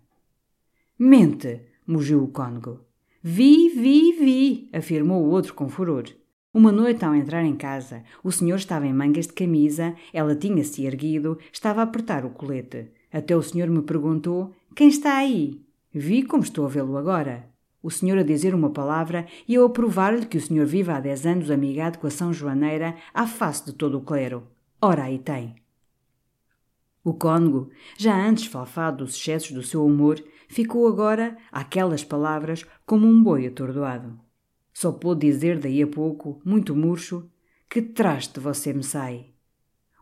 [0.97, 2.79] Mente, mugiu o cônego.
[3.21, 6.05] Vi, vi, vi, afirmou o outro com furor.
[6.51, 10.83] Uma noite, ao entrar em casa, o senhor estava em mangas de camisa, ela tinha-se
[10.83, 12.87] erguido, estava a apertar o colete.
[13.11, 15.61] Até o senhor me perguntou: Quem está aí?
[15.93, 17.52] Vi como estou a vê-lo agora.
[17.83, 21.01] O senhor a dizer uma palavra e eu a provar-lhe que o senhor vive há
[21.01, 24.47] dez anos amigado com a São Joaneira à face de todo o clero.
[24.81, 25.55] Ora, aí tem.
[27.03, 33.05] O cônego, já antes falfado dos excessos do seu humor, ficou agora, àquelas palavras, como
[33.05, 34.17] um boi atordoado.
[34.73, 37.29] Só pôde dizer daí a pouco, muito murcho,
[37.69, 39.33] que traste você me sai.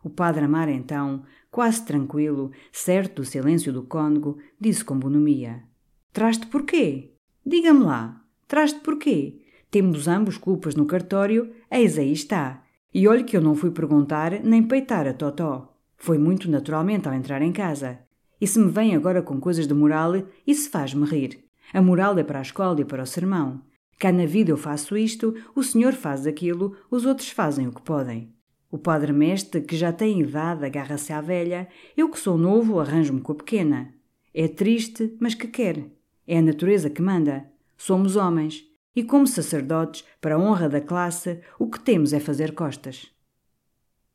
[0.04, 5.64] O padre Amar, então, quase tranquilo, certo do silêncio do cônego, disse com bonomia:
[6.12, 7.11] Traste porquê?
[7.44, 9.40] Diga-me lá, traste porquê?
[9.70, 12.62] Temos ambos culpas no cartório, eis aí está.
[12.94, 15.74] E olhe que eu não fui perguntar nem peitar a Totó.
[15.96, 17.98] Foi muito naturalmente ao entrar em casa.
[18.40, 20.12] E se me vem agora com coisas de moral,
[20.46, 21.44] isso faz-me rir.
[21.72, 23.62] A moral é para a escola e para o sermão.
[23.98, 27.82] Cá na vida eu faço isto, o senhor faz aquilo, os outros fazem o que
[27.82, 28.34] podem.
[28.70, 33.20] O padre mestre, que já tem idade, agarra-se à velha, eu que sou novo, arranjo-me
[33.20, 33.94] com a pequena.
[34.34, 35.86] É triste, mas que quer.
[36.32, 37.44] É a natureza que manda.
[37.76, 38.64] Somos homens.
[38.96, 43.12] E como sacerdotes, para a honra da classe, o que temos é fazer costas.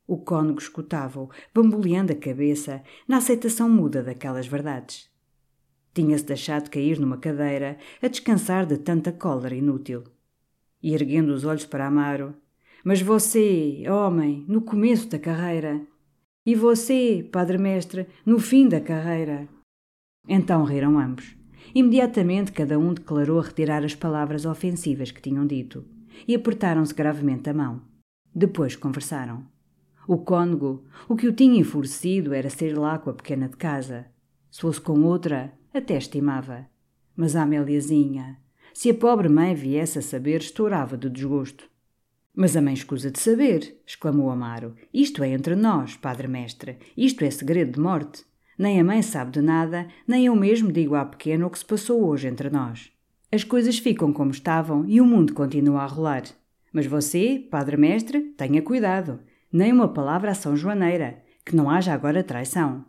[0.04, 5.08] O cônego escutava-o, bamboleando a cabeça, na aceitação muda daquelas verdades.
[5.94, 10.02] Tinha-se deixado cair numa cadeira, a descansar de tanta cólera inútil.
[10.82, 12.34] E erguendo os olhos para Amaro,
[12.82, 15.80] mas você, homem, no começo da carreira.
[16.44, 19.48] E você, padre mestre, no fim da carreira.
[20.28, 21.37] Então riram ambos.
[21.74, 25.84] Imediatamente cada um declarou retirar as palavras ofensivas que tinham dito
[26.26, 27.82] e apertaram-se gravemente a mão.
[28.34, 29.46] Depois conversaram.
[30.06, 34.06] O cônego, o que o tinha enfurecido era ser lá com a pequena de casa.
[34.50, 36.66] Se fosse com outra, até estimava.
[37.14, 38.38] Mas a Améliazinha,
[38.72, 41.68] se a pobre mãe viesse a saber, estourava de desgosto.
[42.34, 44.76] Mas a mãe escusa de saber, exclamou Amaro.
[44.94, 46.78] Isto é entre nós, padre mestre.
[46.96, 48.24] Isto é segredo de morte.
[48.58, 51.64] Nem a mãe sabe de nada, nem eu mesmo digo à pequena o que se
[51.64, 52.90] passou hoje entre nós.
[53.30, 56.24] As coisas ficam como estavam e o mundo continua a rolar.
[56.72, 59.20] Mas você, padre mestre, tenha cuidado.
[59.52, 62.84] Nem uma palavra a São Joaneira, que não haja agora traição.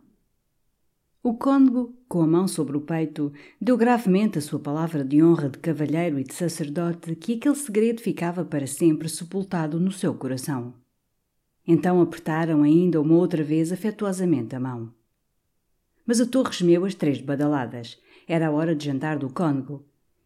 [1.22, 5.50] O cônego, com a mão sobre o peito, deu gravemente a sua palavra de honra
[5.50, 10.74] de cavalheiro e de sacerdote que aquele segredo ficava para sempre sepultado no seu coração.
[11.66, 14.99] Então apertaram ainda uma outra vez afetuosamente a mão.
[16.06, 17.98] Mas a torre gemeu as três badaladas.
[18.26, 19.84] Era a hora de jantar do cônego.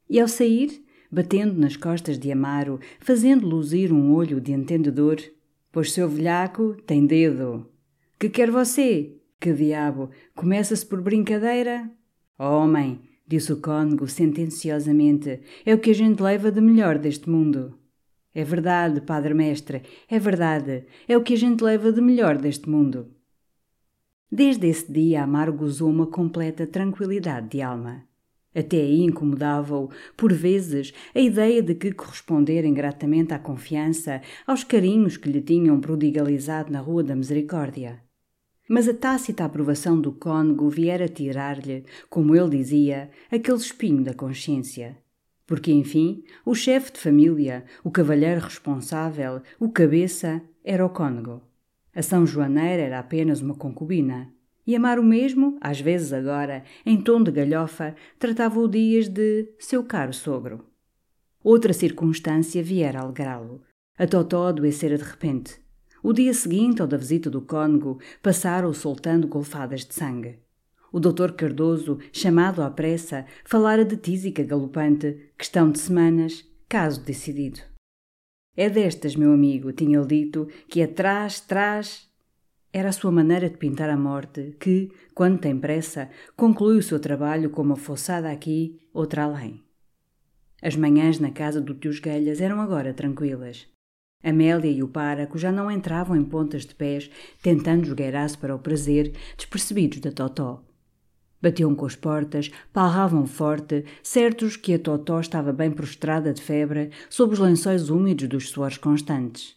[0.08, 5.18] E ao sair, batendo nas costas de Amaro, fazendo luzir um olho de entendedor,
[5.70, 7.70] pois seu velhaco tem dedo.
[8.18, 9.16] Que quer você?
[9.40, 10.10] Que diabo!
[10.34, 11.90] Começa-se por brincadeira?
[12.38, 17.78] Homem, disse o cônego sentenciosamente, é o que a gente leva de melhor deste mundo.
[18.34, 22.68] É verdade, padre mestre, é verdade, é o que a gente leva de melhor deste
[22.68, 23.14] mundo.
[24.36, 28.02] Desde esse dia, Amaro gozou uma completa tranquilidade de alma.
[28.52, 35.16] Até aí incomodava-o, por vezes, a ideia de que corresponder ingratamente à confiança, aos carinhos
[35.16, 38.02] que lhe tinham prodigalizado na Rua da Misericórdia.
[38.68, 44.98] Mas a tácita aprovação do cônego viera tirar-lhe, como ele dizia, aquele espinho da consciência.
[45.46, 51.40] Porque, enfim, o chefe de família, o cavalheiro responsável, o cabeça, era o cônego.
[51.94, 54.32] A São Joaneira era apenas uma concubina.
[54.66, 59.54] E amar o mesmo, às vezes agora, em tom de galhofa, tratava o Dias de
[59.58, 60.64] seu caro sogro.
[61.42, 63.62] Outra circunstância viera alegrá-lo.
[63.98, 65.60] A Totó adoecera de repente.
[66.02, 70.38] O dia seguinte ao da visita do cônego, passaram soltando golfadas de sangue.
[70.90, 77.60] O doutor Cardoso, chamado à pressa, falara de tísica galopante, questão de semanas, caso decidido.
[78.56, 82.08] É destas, meu amigo, tinha-lhe dito, que atrás, trás.
[82.72, 86.98] Era a sua maneira de pintar a morte, que, quando tem pressa, conclui o seu
[86.98, 89.62] trabalho com uma fossada aqui, outra além.
[90.62, 93.66] As manhãs na casa do tio Galhas eram agora tranquilas.
[94.22, 97.10] Amélia e o páraco já não entravam em pontas de pés,
[97.42, 100.64] tentando jogueirar-se para o prazer, despercebidos da Totó.
[101.44, 106.88] Batiam com as portas, palravam forte, certos que a Totó estava bem prostrada de febre,
[107.10, 109.54] sob os lençóis úmidos dos suores constantes.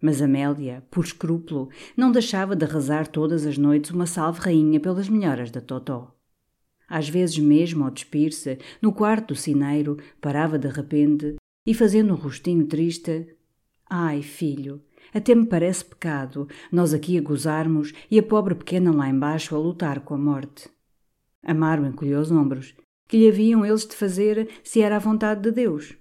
[0.00, 5.08] Mas Amélia, por escrúpulo, não deixava de rezar todas as noites uma salve rainha pelas
[5.08, 6.14] melhoras da Totó.
[6.88, 11.34] Às vezes mesmo, ao despir-se, no quarto do cineiro, parava de repente,
[11.66, 13.34] E fazendo um rostinho triste:
[13.90, 14.80] Ai, filho,
[15.12, 19.58] até me parece pecado nós aqui a gozarmos e a pobre pequena lá embaixo a
[19.58, 20.75] lutar com a morte.
[21.42, 22.74] Amaro encolheu os ombros.
[23.08, 25.96] Que lhe haviam eles de fazer se era a vontade de Deus?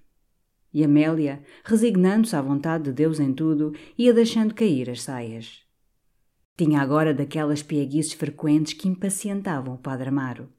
[0.73, 5.63] E Amélia, resignando-se à vontade de Deus em tudo, ia deixando cair as saias.
[6.57, 10.49] Tinha agora daquelas pieguices frequentes que impacientavam o padre Amaro.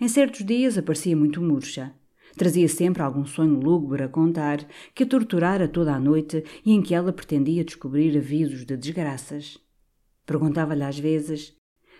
[0.00, 1.94] Em certos dias aparecia muito murcha.
[2.36, 6.82] Trazia sempre algum sonho lúgubre a contar, que a torturara toda a noite e em
[6.82, 9.58] que ela pretendia descobrir avisos de desgraças.
[10.26, 11.55] Perguntava-lhe às vezes: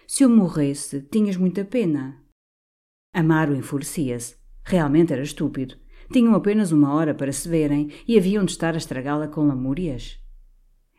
[0.07, 2.23] Se eu morresse, tinhas muita pena?
[3.13, 4.37] Amaro enfurecia-se.
[4.65, 5.77] Realmente era estúpido.
[6.13, 10.21] Tinham apenas uma hora para se verem e haviam de estar a estragá-la com lamúrias.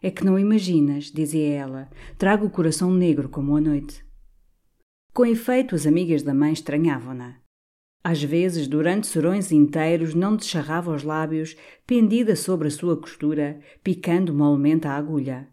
[0.04, 4.06] É que não imaginas, dizia ela, trago o coração negro como a noite.
[5.14, 7.38] Com efeito, as amigas da mãe estranhavam-na.
[8.04, 11.56] Às vezes, durante serões inteiros, não descharrava os lábios,
[11.86, 15.48] pendida sobre a sua costura, picando molemente a agulha.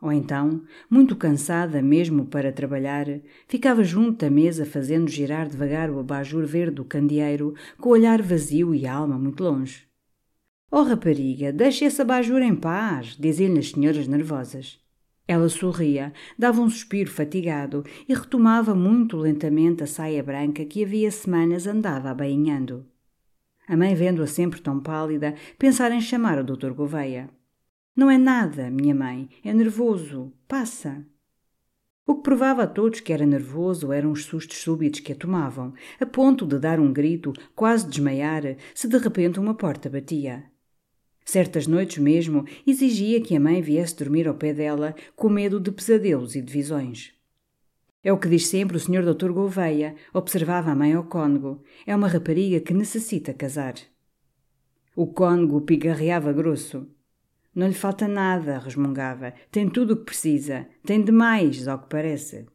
[0.00, 3.06] Ou então, muito cansada mesmo para trabalhar,
[3.46, 8.22] ficava junto da mesa fazendo girar devagar o abajur verde do candeeiro, com o olhar
[8.22, 9.86] vazio e a alma muito longe.
[10.70, 14.80] Oh, rapariga, deixe esse abajur em paz, diziam-lhe as senhoras nervosas.
[15.28, 21.10] Ela sorria, dava um suspiro fatigado e retomava muito lentamente a saia branca que havia
[21.10, 22.86] semanas andava abainhando.
[23.68, 27.30] A mãe, vendo-a sempre tão pálida, pensara em chamar o doutor Gouveia.
[27.94, 30.32] Não é nada, minha mãe, é nervoso.
[30.46, 31.04] Passa.
[32.06, 35.72] O que provava a todos que era nervoso eram os sustos súbitos que a tomavam,
[36.00, 40.44] a ponto de dar um grito, quase desmaiar, se de repente uma porta batia.
[41.24, 45.70] Certas noites mesmo exigia que a mãe viesse dormir ao pé dela, com medo de
[45.70, 47.12] pesadelos e de visões.
[48.02, 49.04] É o que diz sempre o Sr.
[49.14, 49.30] Dr.
[49.30, 51.62] Gouveia, observava a mãe ao cônego.
[51.86, 53.74] É uma rapariga que necessita casar.
[54.96, 56.88] O cônego pigarreava grosso.
[57.54, 59.34] Não lhe falta nada, resmungava.
[59.50, 60.66] Tem tudo o que precisa.
[60.84, 62.46] Tem demais, ao que parece.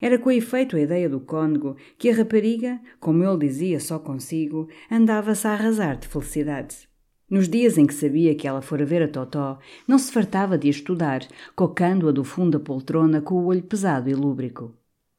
[0.00, 4.68] Era com efeito a ideia do cônego que a rapariga, como ele dizia só consigo,
[4.90, 6.88] andava-se a arrasar de felicidade.
[7.30, 9.58] Nos dias em que sabia que ela fora ver a Totó,
[9.88, 14.14] não se fartava de estudar, cocando-a do fundo da poltrona com o olho pesado e
[14.14, 14.76] lúbrico.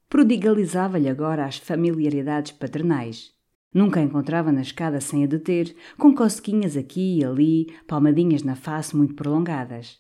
[0.10, 3.34] Prodigalizava-lhe agora as familiaridades paternais.
[3.74, 8.56] Nunca a encontrava na escada sem a deter, com cosquinhas aqui e ali, palmadinhas na
[8.56, 9.98] face muito prolongadas.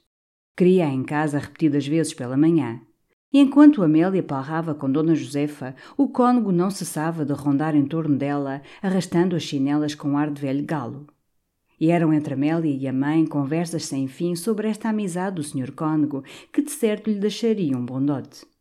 [0.55, 2.80] Queria-a em casa repetidas vezes pela manhã.
[3.34, 8.15] E enquanto Amélia palrava com Dona Josefa, o cônego não cessava de rondar em torno
[8.15, 11.07] dela, arrastando as chinelas com ar de velho galo.
[11.80, 15.71] E eram entre Amélia e a mãe conversas sem fim sobre esta amizade do Sr.
[15.71, 18.53] Cônego, que de certo lhe deixaria um bom dote.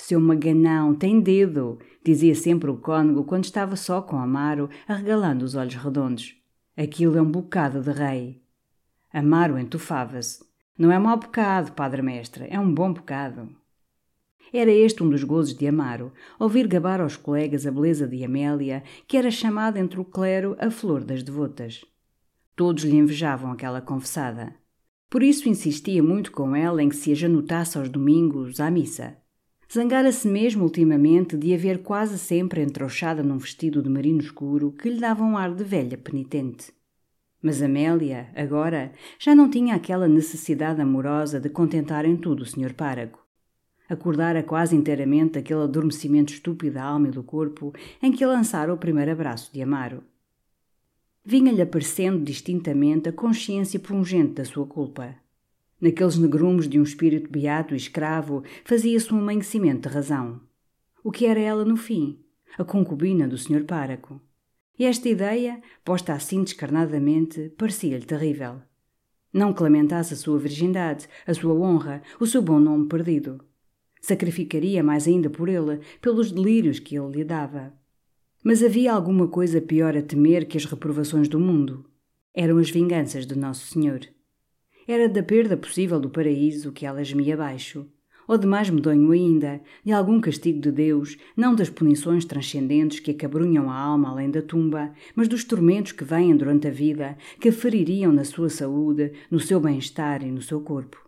[0.00, 5.56] Seu maganão tem dedo, dizia sempre o cônego quando estava só com Amaro, arregalando os
[5.56, 6.36] olhos redondos.
[6.76, 8.40] Aquilo é um bocado de rei.
[9.12, 10.42] Amaro entufava-se.
[10.78, 13.50] Não é mau bocado, padre mestre, é um bom bocado.
[14.52, 18.84] Era este um dos gozos de Amaro, ouvir gabar aos colegas a beleza de Amélia,
[19.06, 21.84] que era chamada entre o clero a flor das devotas.
[22.54, 24.54] Todos lhe invejavam aquela confessada.
[25.10, 29.18] Por isso insistia muito com ela em que se a janotasse aos domingos à missa.
[29.72, 34.88] Zangara-se mesmo ultimamente de a ver quase sempre entrouxada num vestido de marino escuro que
[34.88, 36.72] lhe dava um ar de velha penitente.
[37.42, 42.74] Mas Amélia, agora, já não tinha aquela necessidade amorosa de contentar em tudo o Sr.
[42.74, 43.18] Párago.
[43.88, 48.78] Acordara quase inteiramente aquele adormecimento estúpido da alma e do corpo em que lançara o
[48.78, 50.02] primeiro abraço de Amaro
[51.28, 55.14] vinha-lhe aparecendo distintamente a consciência pungente da sua culpa.
[55.80, 60.40] Naqueles negrumes de um espírito beato e escravo fazia-se um amanhecimento de razão.
[61.04, 62.18] O que era ela no fim?
[62.58, 63.64] A concubina do Sr.
[63.64, 64.20] Páraco.
[64.78, 68.60] E esta ideia, posta assim descarnadamente, parecia-lhe terrível.
[69.32, 73.40] Não que lamentasse a sua virgindade, a sua honra, o seu bom nome perdido.
[74.00, 77.72] Sacrificaria mais ainda por ele, pelos delírios que ele lhe dava.
[78.42, 81.84] Mas havia alguma coisa pior a temer que as reprovações do mundo.
[82.32, 84.00] Eram as vinganças de Nosso Senhor.
[84.90, 87.86] Era da perda possível do paraíso que ela gemia abaixo,
[88.26, 93.10] ou de mais medonho ainda, de algum castigo de Deus, não das punições transcendentes que
[93.10, 97.52] acabrunham a alma além da tumba, mas dos tormentos que vêm durante a vida, que
[97.52, 101.06] feririam na sua saúde, no seu bem-estar e no seu corpo.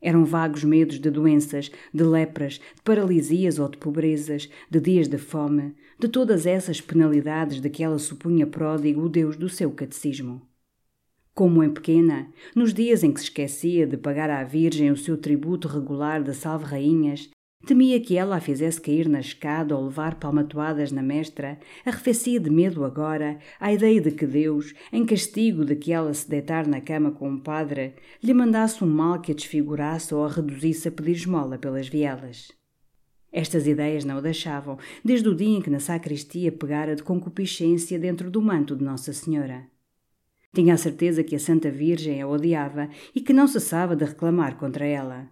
[0.00, 5.18] Eram vagos medos de doenças, de lepras, de paralisias ou de pobrezas, de dias de
[5.18, 10.51] fome, de todas essas penalidades de que ela supunha pródigo o Deus do seu catecismo.
[11.34, 15.16] Como em pequena, nos dias em que se esquecia de pagar à Virgem o seu
[15.16, 17.30] tributo regular de salve-rainhas,
[17.64, 22.50] Temia que ela a fizesse cair na escada ou levar palmatoadas na mestra, arrefecia de
[22.50, 26.80] medo agora à ideia de que Deus, em castigo de que ela se deitar na
[26.80, 30.90] cama com um padre, lhe mandasse um mal que a desfigurasse ou a reduzisse a
[30.90, 32.48] pedir esmola pelas vielas.
[33.30, 37.96] Estas ideias não o deixavam, desde o dia em que na sacristia pegara de concupiscência
[37.96, 39.71] dentro do manto de Nossa Senhora.
[40.54, 44.56] Tinha a certeza que a Santa Virgem a odiava e que não cessava de reclamar
[44.56, 45.30] contra ela.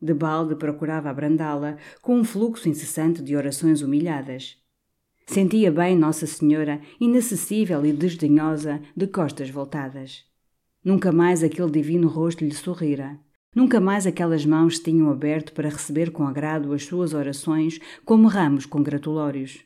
[0.00, 4.58] De balde procurava abrandá-la com um fluxo incessante de orações humilhadas.
[5.26, 10.24] Sentia bem Nossa Senhora, inacessível e desdenhosa, de costas voltadas.
[10.84, 13.18] Nunca mais aquele divino rosto lhe sorrira.
[13.54, 18.28] Nunca mais aquelas mãos se tinham aberto para receber com agrado as suas orações como
[18.28, 19.64] ramos congratulórios.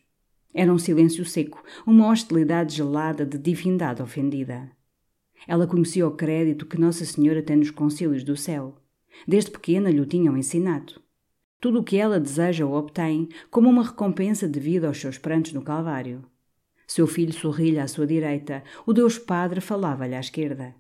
[0.53, 4.75] Era um silêncio seco, uma hostilidade gelada de divindade ofendida.
[5.47, 8.76] Ela conhecia o crédito que Nossa Senhora tem nos concílios do céu.
[9.26, 11.01] Desde pequena lhe o tinham ensinado.
[11.61, 15.62] Tudo o que ela deseja o obtém, como uma recompensa devido aos seus prantos no
[15.62, 16.24] Calvário.
[16.87, 20.74] Seu filho sorria à sua direita, o Deus Padre falava-lhe à esquerda.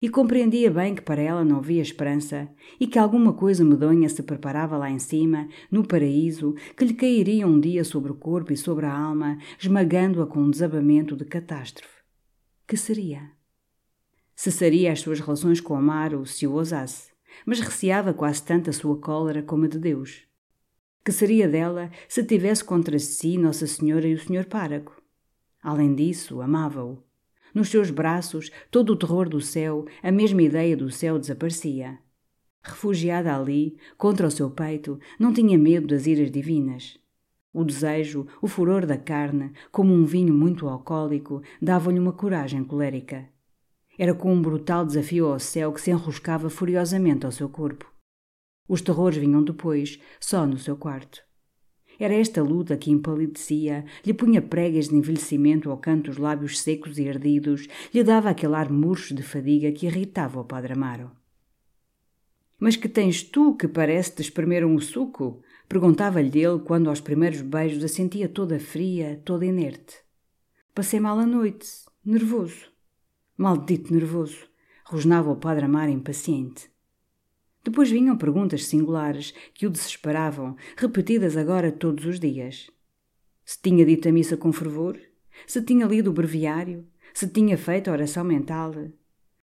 [0.00, 4.22] E compreendia bem que para ela não havia esperança e que alguma coisa medonha se
[4.22, 8.56] preparava lá em cima, no paraíso, que lhe cairia um dia sobre o corpo e
[8.56, 12.02] sobre a alma, esmagando-a com um desabamento de catástrofe.
[12.66, 13.35] Que seria?
[14.36, 18.96] Cessaria as suas relações com Amaro se o ousasse mas receava quase tanto a sua
[18.98, 20.22] cólera como a de Deus.
[21.04, 25.00] Que seria dela se tivesse contra si Nossa Senhora e o Senhor Páraco?
[25.62, 27.02] Além disso, amava-o.
[27.54, 31.98] Nos seus braços, todo o terror do céu, a mesma ideia do céu desaparecia.
[32.62, 36.98] Refugiada ali, contra o seu peito, não tinha medo das iras divinas.
[37.52, 43.26] O desejo, o furor da carne, como um vinho muito alcoólico, davam-lhe uma coragem colérica.
[43.98, 47.90] Era com um brutal desafio ao céu que se enroscava furiosamente ao seu corpo.
[48.68, 51.24] Os terrores vinham depois, só no seu quarto.
[51.98, 56.98] Era esta luta que empalidecia, lhe punha pregas de envelhecimento ao canto dos lábios secos
[56.98, 61.10] e ardidos, lhe dava aquele ar murcho de fadiga que irritava o padre Amaro.
[62.58, 65.42] Mas que tens tu que parece te espremer um suco?
[65.68, 69.96] Perguntava-lhe ele quando aos primeiros beijos a sentia toda fria, toda inerte.
[70.74, 71.66] Passei mal a noite,
[72.04, 72.75] nervoso.
[73.38, 74.48] Maldito nervoso!
[74.84, 76.70] rosnava o padre Amar impaciente.
[77.62, 82.70] Depois vinham perguntas singulares que o desesperavam, repetidas agora todos os dias.
[83.44, 84.98] Se tinha dito a missa com fervor?
[85.46, 86.86] Se tinha lido o breviário?
[87.12, 88.72] Se tinha feito a oração mental?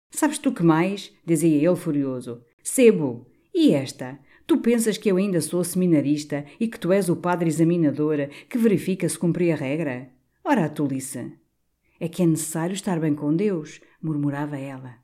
[0.10, 1.12] Sabes tu que mais?
[1.26, 2.44] dizia ele furioso.
[2.64, 3.28] Sebo!
[3.54, 4.20] E esta?
[4.48, 8.58] Tu pensas que eu ainda sou seminarista e que tu és o padre examinador que
[8.58, 10.10] verifica se cumpri a regra?
[10.44, 11.41] Ora, a tolice!
[12.04, 14.96] É que é necessário estar bem com Deus, murmurava ela.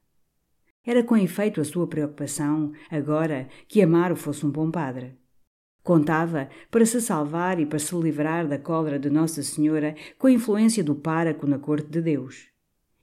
[0.83, 5.15] Era com efeito a sua preocupação, agora, que Amaro fosse um bom padre.
[5.83, 10.31] Contava, para se salvar e para se livrar da cólera de Nossa Senhora, com a
[10.31, 12.47] influência do páraco na corte de Deus.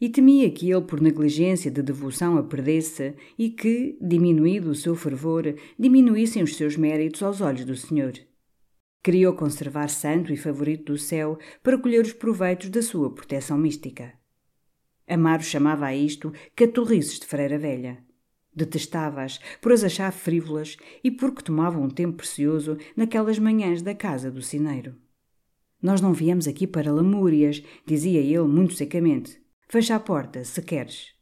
[0.00, 4.96] E temia que ele, por negligência de devoção, a perdesse e que, diminuído o seu
[4.96, 8.14] fervor, diminuíssem os seus méritos aos olhos do Senhor.
[9.04, 14.14] Queria-o conservar santo e favorito do céu para colher os proveitos da sua proteção mística.
[15.06, 17.98] Amaro chamava a isto catorrices de freira velha.
[18.56, 24.30] Detestava-as por as achar frívolas e porque tomavam um tempo precioso naquelas manhãs da casa
[24.30, 24.94] do sineiro.
[25.82, 29.38] Nós não viemos aqui para lamúrias, dizia ele muito secamente.
[29.68, 31.12] Fecha a porta, se queres.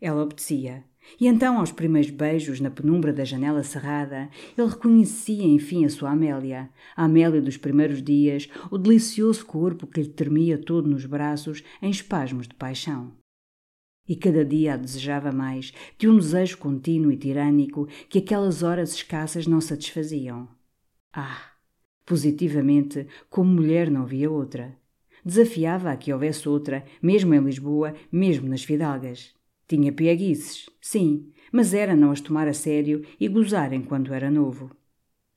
[0.00, 0.84] Ela obedecia.
[1.18, 6.10] E então, aos primeiros beijos na penumbra da janela cerrada, ele reconhecia enfim a sua
[6.10, 11.62] Amélia, a Amélia dos primeiros dias, o delicioso corpo que lhe tremia todo nos braços
[11.80, 13.12] em espasmos de paixão.
[14.08, 18.92] E cada dia a desejava mais, de um desejo contínuo e tirânico que aquelas horas
[18.92, 20.48] escassas não satisfaziam.
[21.12, 21.50] Ah!
[22.04, 24.76] Positivamente, como mulher não havia outra.
[25.24, 29.32] Desafiava a que houvesse outra, mesmo em Lisboa, mesmo nas fidalgas.
[29.70, 34.68] Tinha pieguices, sim, mas era não as tomar a sério e gozar enquanto era novo.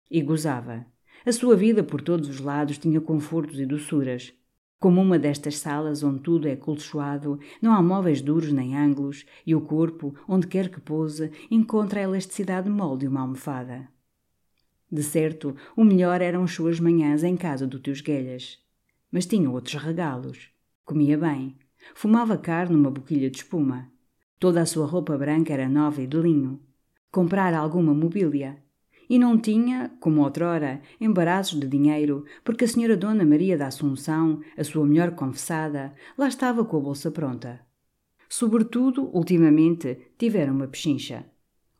[0.09, 0.87] E gozava.
[1.23, 4.33] A sua vida por todos os lados tinha confortos e doçuras.
[4.79, 9.53] Como uma destas salas onde tudo é colchoado, não há móveis duros nem ângulos, e
[9.53, 13.87] o corpo, onde quer que pouse, encontra a elasticidade mole de uma almofada.
[14.91, 18.57] De certo, o melhor eram as suas manhãs em casa do tio Guelhas.
[19.11, 20.49] Mas tinha outros regalos.
[20.83, 21.55] Comia bem.
[21.93, 23.92] Fumava carne numa boquilha de espuma.
[24.43, 26.59] Toda a sua roupa branca era nova e de linho.
[27.09, 28.57] Comprar alguma mobília.
[29.09, 34.41] E não tinha, como outrora, embaraços de dinheiro, porque a senhora Dona Maria da Assunção,
[34.57, 37.61] a sua melhor confessada, lá estava com a bolsa pronta.
[38.27, 41.25] Sobretudo, ultimamente, tivera uma pechincha.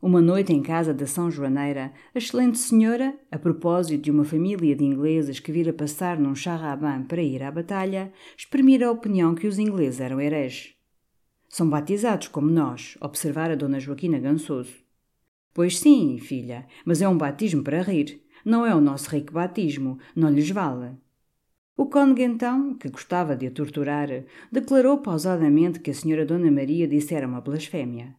[0.00, 4.74] Uma noite em casa da São Joaneira, a excelente senhora, a propósito de uma família
[4.74, 9.46] de ingleses que vira passar num charraban para ir à batalha, exprimira a opinião que
[9.46, 10.74] os ingleses eram hereges.
[11.56, 14.74] São batizados como nós, observara Dona Joaquina Gansoso.
[15.52, 18.20] Pois sim, filha, mas é um batismo para rir.
[18.44, 20.96] Não é o nosso rico batismo, não lhes vale.
[21.76, 24.08] O cônego, então, que gostava de a torturar,
[24.50, 28.16] declarou pausadamente que a senhora Dona Maria dissera uma blasfémia.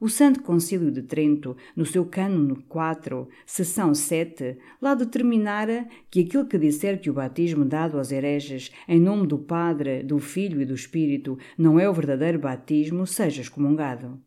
[0.00, 6.46] O Santo Concílio de Trento, no seu Cânone 4, seção 7, lá determinara que aquilo
[6.46, 10.64] que disser que o batismo dado aos hereges em nome do Padre, do Filho e
[10.64, 14.20] do Espírito não é o verdadeiro batismo, seja excomungado.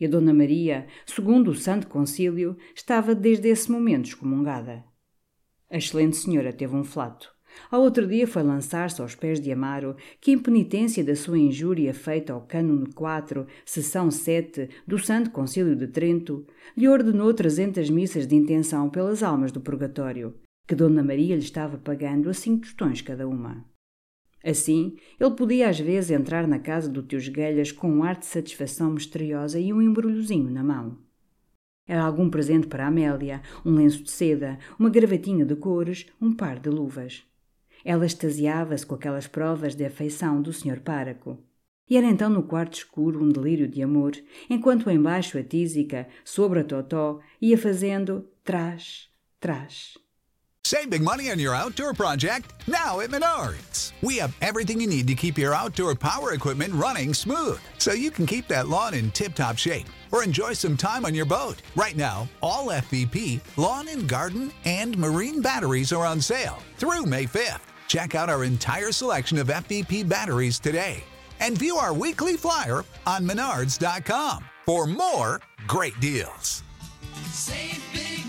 [0.00, 4.84] E a Dona Maria, segundo o Santo Concílio, estava desde esse momento excomungada.
[5.70, 7.33] A excelente senhora teve um flato.
[7.70, 11.92] Ao outro dia foi lançar-se aos pés de Amaro, que, em penitência da sua injúria
[11.92, 16.46] feita ao Cânone 4, sessão 7 do Santo Concílio de Trento,
[16.76, 20.34] lhe ordenou trezentas missas de intenção pelas almas do purgatório,
[20.66, 23.64] que Dona Maria lhe estava pagando a cinco tostões cada uma.
[24.44, 28.26] Assim, ele podia às vezes entrar na casa do tio Esguelhas com um ar de
[28.26, 30.98] satisfação misteriosa e um embrulhozinho na mão.
[31.86, 36.58] Era algum presente para Amélia, um lenço de seda, uma gravatinha de cores, um par
[36.58, 37.26] de luvas.
[37.84, 40.80] Ela extasiava-se com aquelas provas de afeição do Sr.
[40.80, 41.38] Páraco.
[41.88, 44.12] E era então no quarto escuro um delírio de amor,
[44.48, 49.98] enquanto embaixo a tísica, sobre a totó, ia fazendo trás, trás.
[50.66, 53.92] Save big money on your outdoor project now at Menards.
[54.00, 58.10] We have everything you need to keep your outdoor power equipment running smooth so you
[58.10, 61.60] can keep that lawn in tip top shape or enjoy some time on your boat.
[61.76, 67.26] Right now, all FVP, lawn and garden, and marine batteries are on sale through May
[67.26, 67.73] 5th.
[67.88, 71.04] Check out our entire selection of FVP batteries today
[71.40, 76.62] and view our weekly flyer on menards.com for more great deals.
[77.30, 78.24] Save big